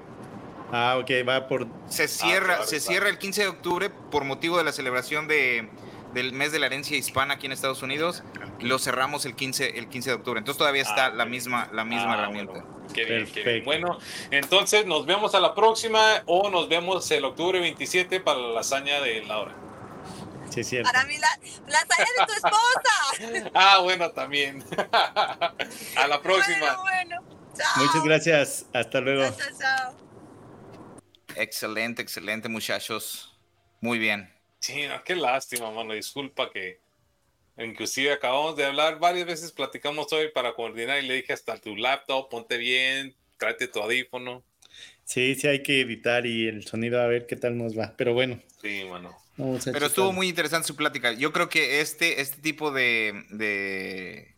[0.73, 1.67] Ah, ok, va por.
[1.89, 5.69] Se cierra, ah, se cierra el 15 de octubre por motivo de la celebración de
[6.15, 8.23] del mes de la herencia hispana aquí en Estados Unidos,
[8.61, 10.39] lo cerramos el 15, el 15 de octubre.
[10.39, 12.53] Entonces todavía está ah, la misma, la misma ah, herramienta.
[12.53, 12.79] Bueno.
[12.95, 13.65] Qué bien, qué bien.
[13.65, 13.99] Bueno,
[14.31, 19.01] entonces nos vemos a la próxima o nos vemos el octubre 27 para la lasaña
[19.01, 19.55] de Laura.
[20.51, 20.91] Sí, es cierto.
[20.91, 21.29] Para mí la
[21.67, 23.51] lasaña de tu esposa.
[23.55, 24.65] ah, bueno, también.
[25.97, 26.77] a la próxima.
[26.81, 27.21] Bueno,
[27.77, 28.67] Muchas gracias.
[28.73, 29.37] Hasta luego.
[31.35, 33.39] Excelente, excelente, muchachos.
[33.81, 34.38] Muy bien.
[34.61, 35.95] Sí, qué lástima, mano.
[35.95, 36.81] Disculpa que
[37.57, 41.77] inclusive acabamos de hablar varias veces, platicamos hoy para coordinar y le dije hasta tu
[41.77, 44.43] laptop, ponte bien, tráete tu audífono.
[45.05, 47.95] Sí, sí hay que editar y el sonido a ver qué tal nos va.
[47.97, 48.41] Pero bueno.
[48.61, 49.17] Sí, mano.
[49.65, 51.13] Pero estuvo muy interesante su plática.
[51.13, 54.35] Yo creo que este, este tipo de, de,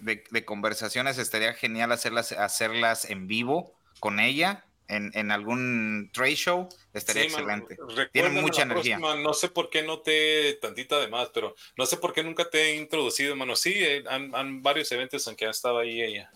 [0.00, 7.24] de conversaciones estaría genial hacerlas, hacerlas en vivo con ella en, algún trade show, estaría
[7.24, 7.76] excelente.
[8.12, 8.98] Tiene mucha energía.
[8.98, 12.48] no sé por qué no te, tantita de más, pero no sé por qué nunca
[12.48, 13.56] te he introducido, hermano.
[13.56, 16.30] Sí, eh, han, varios eventos en que ha estado ahí ella.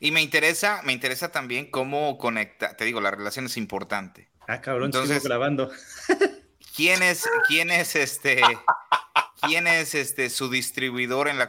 [0.00, 4.30] Y me interesa, me interesa también cómo conecta, te digo, la relación es importante.
[4.48, 5.70] Ah, cabrón, Entonces, grabando.
[6.76, 8.42] ¿Quién es, quién es este,
[9.42, 11.44] quién es este su distribuidor en la